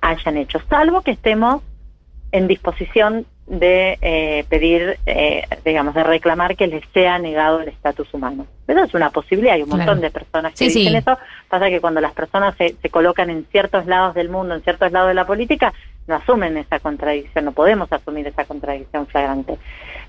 hayan 0.00 0.36
hecho, 0.36 0.60
salvo 0.68 1.02
que 1.02 1.12
estemos 1.12 1.62
en 2.32 2.46
disposición 2.46 3.26
de 3.50 3.98
eh, 4.00 4.44
pedir, 4.48 4.96
eh, 5.06 5.42
digamos, 5.64 5.92
de 5.92 6.04
reclamar 6.04 6.54
que 6.54 6.68
les 6.68 6.84
sea 6.94 7.18
negado 7.18 7.60
el 7.60 7.68
estatus 7.68 8.06
humano. 8.14 8.46
Eso 8.68 8.84
es 8.84 8.94
una 8.94 9.10
posibilidad, 9.10 9.54
hay 9.54 9.64
un 9.64 9.68
montón 9.68 10.00
de 10.00 10.10
personas 10.12 10.54
que 10.54 10.66
dicen 10.66 10.94
eso. 10.94 11.18
Pasa 11.48 11.68
que 11.68 11.80
cuando 11.80 12.00
las 12.00 12.12
personas 12.12 12.54
se, 12.56 12.76
se 12.80 12.90
colocan 12.90 13.28
en 13.28 13.44
ciertos 13.50 13.86
lados 13.86 14.14
del 14.14 14.28
mundo, 14.28 14.54
en 14.54 14.62
ciertos 14.62 14.92
lados 14.92 15.08
de 15.08 15.14
la 15.14 15.26
política, 15.26 15.74
no 16.06 16.14
asumen 16.14 16.56
esa 16.58 16.78
contradicción, 16.78 17.44
no 17.44 17.50
podemos 17.50 17.92
asumir 17.92 18.28
esa 18.28 18.44
contradicción 18.44 19.08
flagrante. 19.08 19.58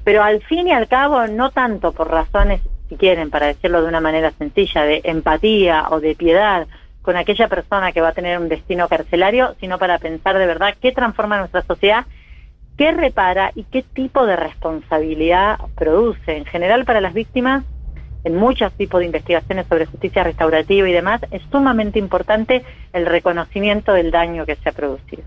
Pero 0.03 0.21
al 0.21 0.43
fin 0.43 0.67
y 0.67 0.71
al 0.71 0.87
cabo, 0.87 1.25
no 1.25 1.49
tanto 1.49 1.93
por 1.93 2.11
razones, 2.11 2.61
si 2.89 2.95
quieren, 2.95 3.31
para 3.31 3.47
decirlo 3.47 3.81
de 3.81 3.87
una 3.87 4.01
manera 4.01 4.31
sencilla, 4.37 4.83
de 4.83 5.01
empatía 5.03 5.87
o 5.89 5.99
de 5.99 6.13
piedad 6.13 6.67
con 7.01 7.17
aquella 7.17 7.47
persona 7.47 7.91
que 7.91 8.01
va 8.01 8.09
a 8.09 8.13
tener 8.13 8.37
un 8.37 8.49
destino 8.49 8.87
carcelario, 8.87 9.55
sino 9.59 9.79
para 9.79 9.97
pensar 9.97 10.37
de 10.37 10.45
verdad 10.45 10.75
qué 10.79 10.91
transforma 10.91 11.39
nuestra 11.39 11.63
sociedad 11.63 12.05
qué 12.81 12.91
repara 12.91 13.51
y 13.53 13.63
qué 13.65 13.83
tipo 13.83 14.25
de 14.25 14.35
responsabilidad 14.35 15.59
produce. 15.75 16.35
En 16.35 16.45
general, 16.45 16.83
para 16.83 16.99
las 16.99 17.13
víctimas, 17.13 17.63
en 18.23 18.35
muchos 18.35 18.73
tipos 18.73 19.01
de 19.01 19.05
investigaciones 19.05 19.67
sobre 19.67 19.85
justicia 19.85 20.23
restaurativa 20.23 20.89
y 20.89 20.91
demás, 20.91 21.21
es 21.29 21.43
sumamente 21.51 21.99
importante 21.99 22.63
el 22.91 23.05
reconocimiento 23.05 23.93
del 23.93 24.09
daño 24.09 24.47
que 24.47 24.55
se 24.55 24.69
ha 24.69 24.71
producido. 24.71 25.21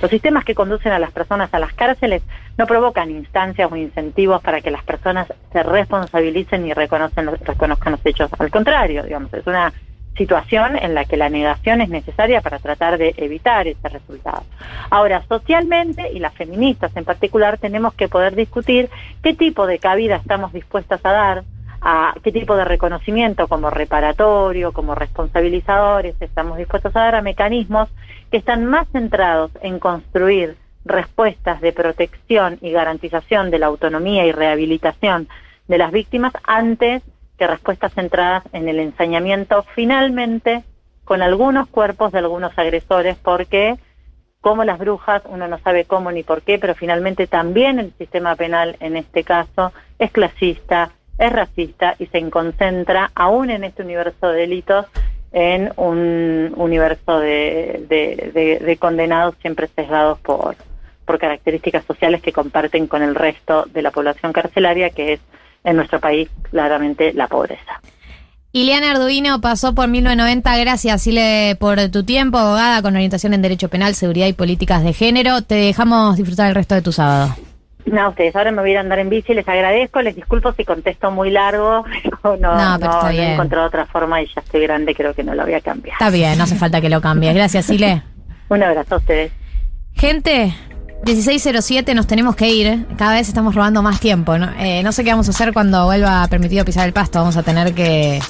Los 0.00 0.08
sistemas 0.08 0.44
que 0.44 0.54
conducen 0.54 0.92
a 0.92 1.00
las 1.00 1.10
personas 1.10 1.52
a 1.52 1.58
las 1.58 1.72
cárceles 1.72 2.22
no 2.56 2.64
provocan 2.68 3.10
instancias 3.10 3.72
o 3.72 3.74
incentivos 3.74 4.40
para 4.40 4.60
que 4.60 4.70
las 4.70 4.84
personas 4.84 5.26
se 5.52 5.64
responsabilicen 5.64 6.64
y 6.64 6.74
reconocen, 6.74 7.28
reconozcan 7.44 7.90
los 7.94 8.06
hechos. 8.06 8.30
Al 8.38 8.52
contrario, 8.52 9.02
digamos, 9.02 9.34
es 9.34 9.44
una 9.48 9.72
situación 10.16 10.76
en 10.76 10.94
la 10.94 11.04
que 11.04 11.16
la 11.16 11.28
negación 11.28 11.80
es 11.80 11.88
necesaria 11.88 12.40
para 12.40 12.58
tratar 12.58 12.98
de 12.98 13.14
evitar 13.16 13.66
ese 13.66 13.88
resultado. 13.88 14.44
Ahora, 14.90 15.22
socialmente, 15.28 16.10
y 16.12 16.18
las 16.18 16.34
feministas 16.34 16.94
en 16.96 17.04
particular, 17.04 17.58
tenemos 17.58 17.94
que 17.94 18.08
poder 18.08 18.34
discutir 18.34 18.90
qué 19.22 19.34
tipo 19.34 19.66
de 19.66 19.78
cabida 19.78 20.16
estamos 20.16 20.52
dispuestas 20.52 21.00
a 21.04 21.12
dar, 21.12 21.44
a 21.80 22.14
qué 22.22 22.32
tipo 22.32 22.56
de 22.56 22.64
reconocimiento 22.64 23.48
como 23.48 23.70
reparatorio, 23.70 24.72
como 24.72 24.94
responsabilizadores, 24.94 26.14
estamos 26.20 26.58
dispuestos 26.58 26.94
a 26.96 27.00
dar 27.00 27.14
a 27.14 27.22
mecanismos 27.22 27.88
que 28.30 28.36
están 28.36 28.66
más 28.66 28.86
centrados 28.92 29.50
en 29.62 29.78
construir 29.78 30.56
respuestas 30.84 31.60
de 31.60 31.72
protección 31.72 32.58
y 32.60 32.72
garantización 32.72 33.50
de 33.50 33.58
la 33.58 33.66
autonomía 33.66 34.26
y 34.26 34.32
rehabilitación 34.32 35.28
de 35.68 35.78
las 35.78 35.92
víctimas 35.92 36.32
antes 36.44 37.02
que 37.40 37.46
respuestas 37.46 37.94
centradas 37.94 38.44
en 38.52 38.68
el 38.68 38.78
ensañamiento 38.78 39.64
finalmente 39.74 40.62
con 41.06 41.22
algunos 41.22 41.68
cuerpos 41.68 42.12
de 42.12 42.18
algunos 42.18 42.52
agresores, 42.58 43.16
porque 43.16 43.78
como 44.42 44.62
las 44.62 44.78
brujas, 44.78 45.22
uno 45.24 45.48
no 45.48 45.58
sabe 45.60 45.86
cómo 45.86 46.12
ni 46.12 46.22
por 46.22 46.42
qué, 46.42 46.58
pero 46.58 46.74
finalmente 46.74 47.26
también 47.26 47.78
el 47.78 47.94
sistema 47.96 48.36
penal 48.36 48.76
en 48.80 48.98
este 48.98 49.24
caso 49.24 49.72
es 49.98 50.10
clasista, 50.10 50.90
es 51.18 51.32
racista 51.32 51.96
y 51.98 52.08
se 52.08 52.28
concentra 52.28 53.10
aún 53.14 53.48
en 53.48 53.64
este 53.64 53.84
universo 53.84 54.28
de 54.28 54.40
delitos 54.40 54.84
en 55.32 55.72
un 55.76 56.52
universo 56.56 57.20
de, 57.20 57.86
de 57.88 58.76
condenados 58.78 59.34
siempre 59.40 59.66
sesgados 59.68 60.18
por, 60.18 60.56
por 61.06 61.18
características 61.18 61.86
sociales 61.86 62.20
que 62.20 62.32
comparten 62.32 62.86
con 62.86 63.02
el 63.02 63.14
resto 63.14 63.64
de 63.72 63.80
la 63.80 63.92
población 63.92 64.34
carcelaria, 64.34 64.90
que 64.90 65.14
es 65.14 65.20
en 65.64 65.76
nuestro 65.76 66.00
país 66.00 66.28
claramente 66.50 67.12
la 67.12 67.28
pobreza. 67.28 67.80
Ileana 68.52 68.90
Arduino 68.90 69.40
pasó 69.40 69.74
por 69.74 69.86
1990. 69.86 70.56
Gracias, 70.58 71.06
Ile, 71.06 71.56
por 71.60 71.78
tu 71.90 72.04
tiempo, 72.04 72.38
abogada 72.38 72.82
con 72.82 72.96
orientación 72.96 73.32
en 73.32 73.42
Derecho 73.42 73.68
Penal, 73.68 73.94
Seguridad 73.94 74.26
y 74.26 74.32
Políticas 74.32 74.82
de 74.82 74.92
Género. 74.92 75.42
Te 75.42 75.54
dejamos 75.54 76.16
disfrutar 76.16 76.48
el 76.48 76.56
resto 76.56 76.74
de 76.74 76.82
tu 76.82 76.90
sábado. 76.90 77.36
No, 77.86 78.10
ustedes 78.10 78.34
ahora 78.36 78.50
me 78.50 78.60
voy 78.60 78.74
a 78.74 78.80
andar 78.80 78.98
en 78.98 79.08
bici, 79.08 79.34
les 79.34 79.48
agradezco, 79.48 80.02
les 80.02 80.14
disculpo 80.14 80.52
si 80.52 80.64
contesto 80.64 81.10
muy 81.10 81.30
largo, 81.30 81.84
no, 82.24 82.36
no, 82.36 82.78
no, 82.78 83.10
he 83.10 83.32
encontrado 83.32 83.66
otra 83.66 83.86
forma 83.86 84.20
y 84.22 84.26
ya 84.26 84.40
estoy 84.42 84.62
grande, 84.62 84.94
creo 84.94 85.14
que 85.14 85.24
no 85.24 85.34
lo 85.34 85.44
voy 85.44 85.54
a 85.54 85.60
cambiar. 85.60 85.94
Está 85.94 86.10
bien, 86.10 86.36
no 86.36 86.44
hace 86.44 86.56
falta 86.56 86.80
que 86.80 86.90
lo 86.90 87.00
cambies. 87.00 87.34
Gracias, 87.34 87.70
Ile. 87.70 88.02
Un 88.48 88.62
abrazo 88.62 88.96
a 88.96 88.98
ustedes. 88.98 89.32
Gente, 89.94 90.54
16.07 91.04 91.94
nos 91.94 92.06
tenemos 92.06 92.36
que 92.36 92.50
ir. 92.50 92.86
Cada 92.98 93.14
vez 93.14 93.28
estamos 93.28 93.54
robando 93.54 93.82
más 93.82 94.00
tiempo. 94.00 94.36
¿no? 94.36 94.50
Eh, 94.58 94.82
no 94.82 94.92
sé 94.92 95.02
qué 95.02 95.10
vamos 95.10 95.28
a 95.28 95.30
hacer 95.30 95.52
cuando 95.52 95.86
vuelva 95.86 96.26
permitido 96.28 96.64
pisar 96.64 96.86
el 96.86 96.92
pasto. 96.92 97.18
Vamos 97.20 97.36
a 97.36 97.42
tener 97.42 97.72
que, 97.74 98.20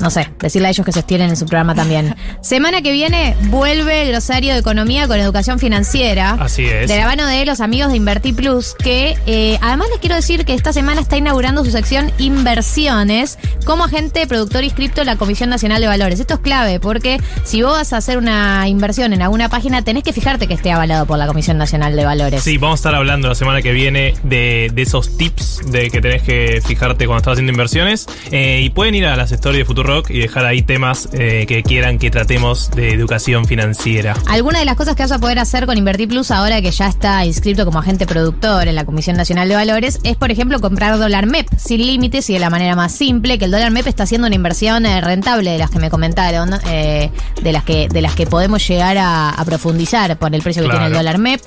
no 0.00 0.10
sé, 0.10 0.30
decirle 0.38 0.68
a 0.68 0.70
ellos 0.70 0.86
que 0.86 0.92
se 0.92 1.00
estiren 1.00 1.28
en 1.28 1.36
su 1.36 1.46
programa 1.46 1.74
también. 1.74 2.14
Semana 2.40 2.82
que 2.82 2.92
viene 2.92 3.36
vuelve 3.48 4.02
el 4.02 4.08
glosario 4.10 4.52
de 4.52 4.60
economía 4.60 5.08
con 5.08 5.18
educación 5.18 5.58
financiera. 5.58 6.36
Así 6.40 6.64
es. 6.66 6.88
De 6.88 6.98
la 6.98 7.06
mano 7.06 7.26
de 7.26 7.44
los 7.44 7.60
amigos 7.60 7.90
de 7.90 7.96
Invertir 7.96 8.36
Plus, 8.36 8.74
que 8.74 9.18
eh, 9.26 9.58
además 9.60 9.88
les 9.90 9.98
quiero 9.98 10.14
decir 10.14 10.44
que 10.44 10.54
esta 10.54 10.72
semana 10.72 11.00
está 11.00 11.16
inaugurando 11.16 11.64
su 11.64 11.72
sección 11.72 12.12
Inversiones 12.18 13.38
como 13.66 13.84
agente 13.84 14.26
productor 14.28 14.62
inscripto 14.62 15.00
en 15.00 15.08
la 15.08 15.16
Comisión 15.16 15.50
Nacional 15.50 15.80
de 15.80 15.88
Valores. 15.88 16.20
Esto 16.20 16.34
es 16.34 16.40
clave 16.40 16.78
porque 16.78 17.20
si 17.44 17.62
vos 17.62 17.72
vas 17.72 17.92
a 17.92 17.96
hacer 17.96 18.18
una 18.18 18.68
inversión 18.68 19.12
en 19.12 19.22
alguna 19.22 19.48
página, 19.48 19.82
tenés 19.82 20.04
que 20.04 20.12
fijarte 20.12 20.46
que 20.46 20.54
esté 20.54 20.70
avalado 20.70 21.06
por 21.06 21.18
la 21.18 21.26
Comisión 21.26 21.58
Nacional 21.58 21.96
de 21.96 22.04
Valores. 22.04 22.19
Sí, 22.38 22.58
vamos 22.58 22.78
a 22.78 22.80
estar 22.80 22.94
hablando 22.94 23.28
la 23.28 23.34
semana 23.34 23.62
que 23.62 23.72
viene 23.72 24.14
de, 24.22 24.72
esos 24.76 25.16
tips 25.16 25.60
de 25.70 25.90
que 25.90 26.00
tenés 26.00 26.22
que 26.22 26.62
fijarte 26.64 27.06
cuando 27.06 27.18
estás 27.18 27.32
haciendo 27.32 27.52
inversiones. 27.52 28.06
Eh, 28.30 28.60
y 28.62 28.70
pueden 28.70 28.94
ir 28.94 29.06
a 29.06 29.16
las 29.16 29.32
stories 29.32 29.66
de 29.66 29.82
Rock 29.82 30.10
y 30.10 30.18
dejar 30.18 30.44
ahí 30.44 30.62
temas 30.62 31.08
eh, 31.12 31.44
que 31.46 31.62
quieran 31.62 31.98
que 31.98 32.10
tratemos 32.10 32.70
de 32.70 32.92
educación 32.92 33.46
financiera. 33.46 34.16
Alguna 34.26 34.58
de 34.58 34.64
las 34.64 34.76
cosas 34.76 34.96
que 34.96 35.02
vas 35.02 35.12
a 35.12 35.18
poder 35.18 35.38
hacer 35.38 35.66
con 35.66 35.78
Invertir 35.78 36.08
Plus 36.08 36.30
ahora 36.30 36.60
que 36.62 36.70
ya 36.70 36.88
está 36.88 37.24
inscrito 37.24 37.64
como 37.64 37.78
agente 37.78 38.06
productor 38.06 38.68
en 38.68 38.74
la 38.74 38.84
Comisión 38.84 39.16
Nacional 39.16 39.48
de 39.48 39.54
Valores 39.54 40.00
es, 40.02 40.16
por 40.16 40.30
ejemplo, 40.30 40.60
comprar 40.60 40.98
dólar 40.98 41.26
MEP 41.26 41.48
sin 41.56 41.86
límites 41.86 42.28
y 42.30 42.34
de 42.34 42.38
la 42.38 42.50
manera 42.50 42.76
más 42.76 42.92
simple, 42.92 43.38
que 43.38 43.46
el 43.46 43.50
dólar 43.50 43.70
MEP 43.70 43.86
está 43.86 44.04
haciendo 44.04 44.26
una 44.26 44.36
inversión 44.36 44.86
eh, 44.86 45.00
rentable 45.00 45.50
de 45.50 45.58
las 45.58 45.70
que 45.70 45.78
me 45.78 45.90
comentaron, 45.90 46.50
de 46.50 47.52
las 47.52 47.64
que 47.64 47.88
de 47.88 48.02
las 48.02 48.14
que 48.14 48.26
podemos 48.26 48.66
llegar 48.66 48.96
a, 48.98 49.42
profundizar 49.44 50.16
por 50.18 50.34
el 50.34 50.42
precio 50.42 50.62
que 50.62 50.68
tiene 50.68 50.86
el 50.86 50.92
dólar 50.92 51.18
MEP. 51.18 51.40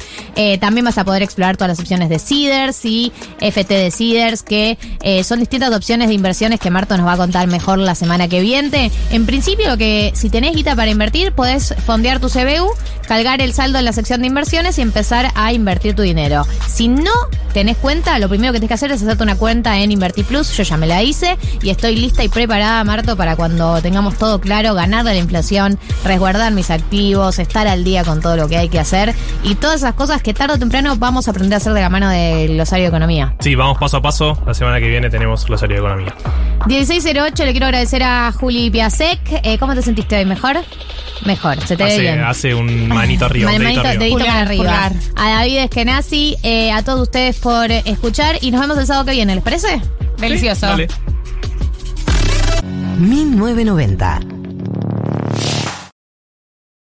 También 0.63 0.85
vas 0.85 0.97
a 0.97 1.03
poder 1.03 1.21
explorar 1.23 1.57
todas 1.57 1.71
las 1.71 1.79
opciones 1.81 2.07
de 2.07 2.19
Seeders 2.19 2.85
y 2.85 3.11
FT 3.41 3.73
de 3.73 3.91
Seeders, 3.91 4.43
que 4.43 4.77
eh, 5.01 5.25
son 5.25 5.41
distintas 5.41 5.75
opciones 5.75 6.07
de 6.07 6.13
inversiones 6.13 6.57
que 6.61 6.71
Marto 6.71 6.95
nos 6.95 7.05
va 7.05 7.11
a 7.11 7.17
contar 7.17 7.45
mejor 7.47 7.79
la 7.79 7.95
semana 7.95 8.29
que 8.29 8.39
viene. 8.39 8.89
En 9.09 9.25
principio, 9.25 9.75
que 9.77 10.13
si 10.15 10.29
tenés 10.29 10.55
guita 10.55 10.73
para 10.73 10.89
invertir, 10.89 11.33
podés 11.33 11.75
fondear 11.85 12.21
tu 12.21 12.29
CBU, 12.29 12.71
cargar 13.07 13.41
el 13.41 13.53
saldo 13.53 13.79
en 13.79 13.85
la 13.85 13.93
sección 13.93 14.21
de 14.21 14.27
inversiones 14.27 14.77
y 14.77 14.81
empezar 14.81 15.31
a 15.35 15.53
invertir 15.53 15.95
tu 15.95 16.01
dinero. 16.01 16.45
Si 16.67 16.87
no 16.87 17.11
tenés 17.53 17.77
cuenta, 17.77 18.17
lo 18.19 18.27
primero 18.27 18.51
que 18.51 18.59
tenés 18.59 18.69
que 18.69 18.73
hacer 18.73 18.91
es 18.91 19.01
hacerte 19.01 19.23
una 19.23 19.35
cuenta 19.35 19.77
en 19.79 19.91
Invertir 19.91 20.25
Plus. 20.25 20.55
Yo 20.57 20.63
ya 20.63 20.77
me 20.77 20.87
la 20.87 21.03
hice 21.03 21.37
y 21.61 21.69
estoy 21.69 21.95
lista 21.95 22.23
y 22.23 22.29
preparada, 22.29 22.83
Marto, 22.83 23.15
para 23.15 23.35
cuando 23.35 23.81
tengamos 23.81 24.17
todo 24.17 24.41
claro, 24.41 24.73
ganar 24.73 25.05
de 25.05 25.13
la 25.13 25.19
inflación, 25.19 25.77
resguardar 26.03 26.51
mis 26.51 26.71
activos, 26.71 27.39
estar 27.39 27.67
al 27.67 27.83
día 27.83 28.03
con 28.03 28.21
todo 28.21 28.35
lo 28.35 28.47
que 28.47 28.57
hay 28.57 28.69
que 28.69 28.79
hacer 28.79 29.13
y 29.43 29.55
todas 29.55 29.77
esas 29.77 29.93
cosas 29.93 30.21
que 30.21 30.33
tarde 30.33 30.55
o 30.55 30.59
temprano 30.59 30.95
vamos 30.97 31.27
a 31.27 31.31
aprender 31.31 31.55
a 31.55 31.57
hacer 31.57 31.73
de 31.73 31.81
la 31.81 31.89
mano 31.89 32.09
del 32.09 32.53
glosario 32.55 32.85
de 32.85 32.89
economía. 32.89 33.35
Sí, 33.39 33.55
vamos 33.55 33.77
paso 33.77 33.97
a 33.97 34.01
paso. 34.01 34.41
La 34.45 34.53
semana 34.53 34.79
que 34.79 34.87
viene 34.87 35.09
tenemos 35.09 35.45
glosario 35.45 35.75
de 35.75 35.81
economía. 35.81 36.15
1608, 36.65 37.45
le 37.45 37.51
quiero 37.51 37.65
agradecer 37.65 38.03
a 38.03 38.31
Juli 38.31 38.71
Piasek. 38.71 39.19
Eh, 39.43 39.57
¿Cómo 39.59 39.75
te 39.75 39.81
sentiste 39.81 40.17
hoy? 40.17 40.25
¿Mejor? 40.25 40.57
Mejor, 41.25 41.59
se 41.65 41.75
te 41.75 41.83
hace, 41.83 41.97
ve 41.97 42.01
bien. 42.01 42.23
Hace 42.23 42.55
un 42.55 42.87
manito 42.87 43.25
arriba. 43.25 43.51
un 43.51 43.61
manito, 43.61 43.83
dedito, 43.83 44.17
dedito 44.17 44.29
arriba. 44.29 44.91
A 45.15 45.29
David 45.29 45.57
Eskenazi, 45.59 46.37
eh, 46.43 46.71
a 46.71 46.83
todos 46.83 47.01
ustedes 47.01 47.37
por 47.37 47.69
escuchar 47.71 48.37
y 48.41 48.51
nos 48.51 48.61
vemos 48.61 48.77
el 48.77 48.87
sábado 48.87 49.05
que 49.05 49.11
viene, 49.11 49.35
¿les 49.35 49.43
parece? 49.43 49.81
Delicioso. 50.17 50.77
Sí, 50.77 50.87
1990 52.97 54.32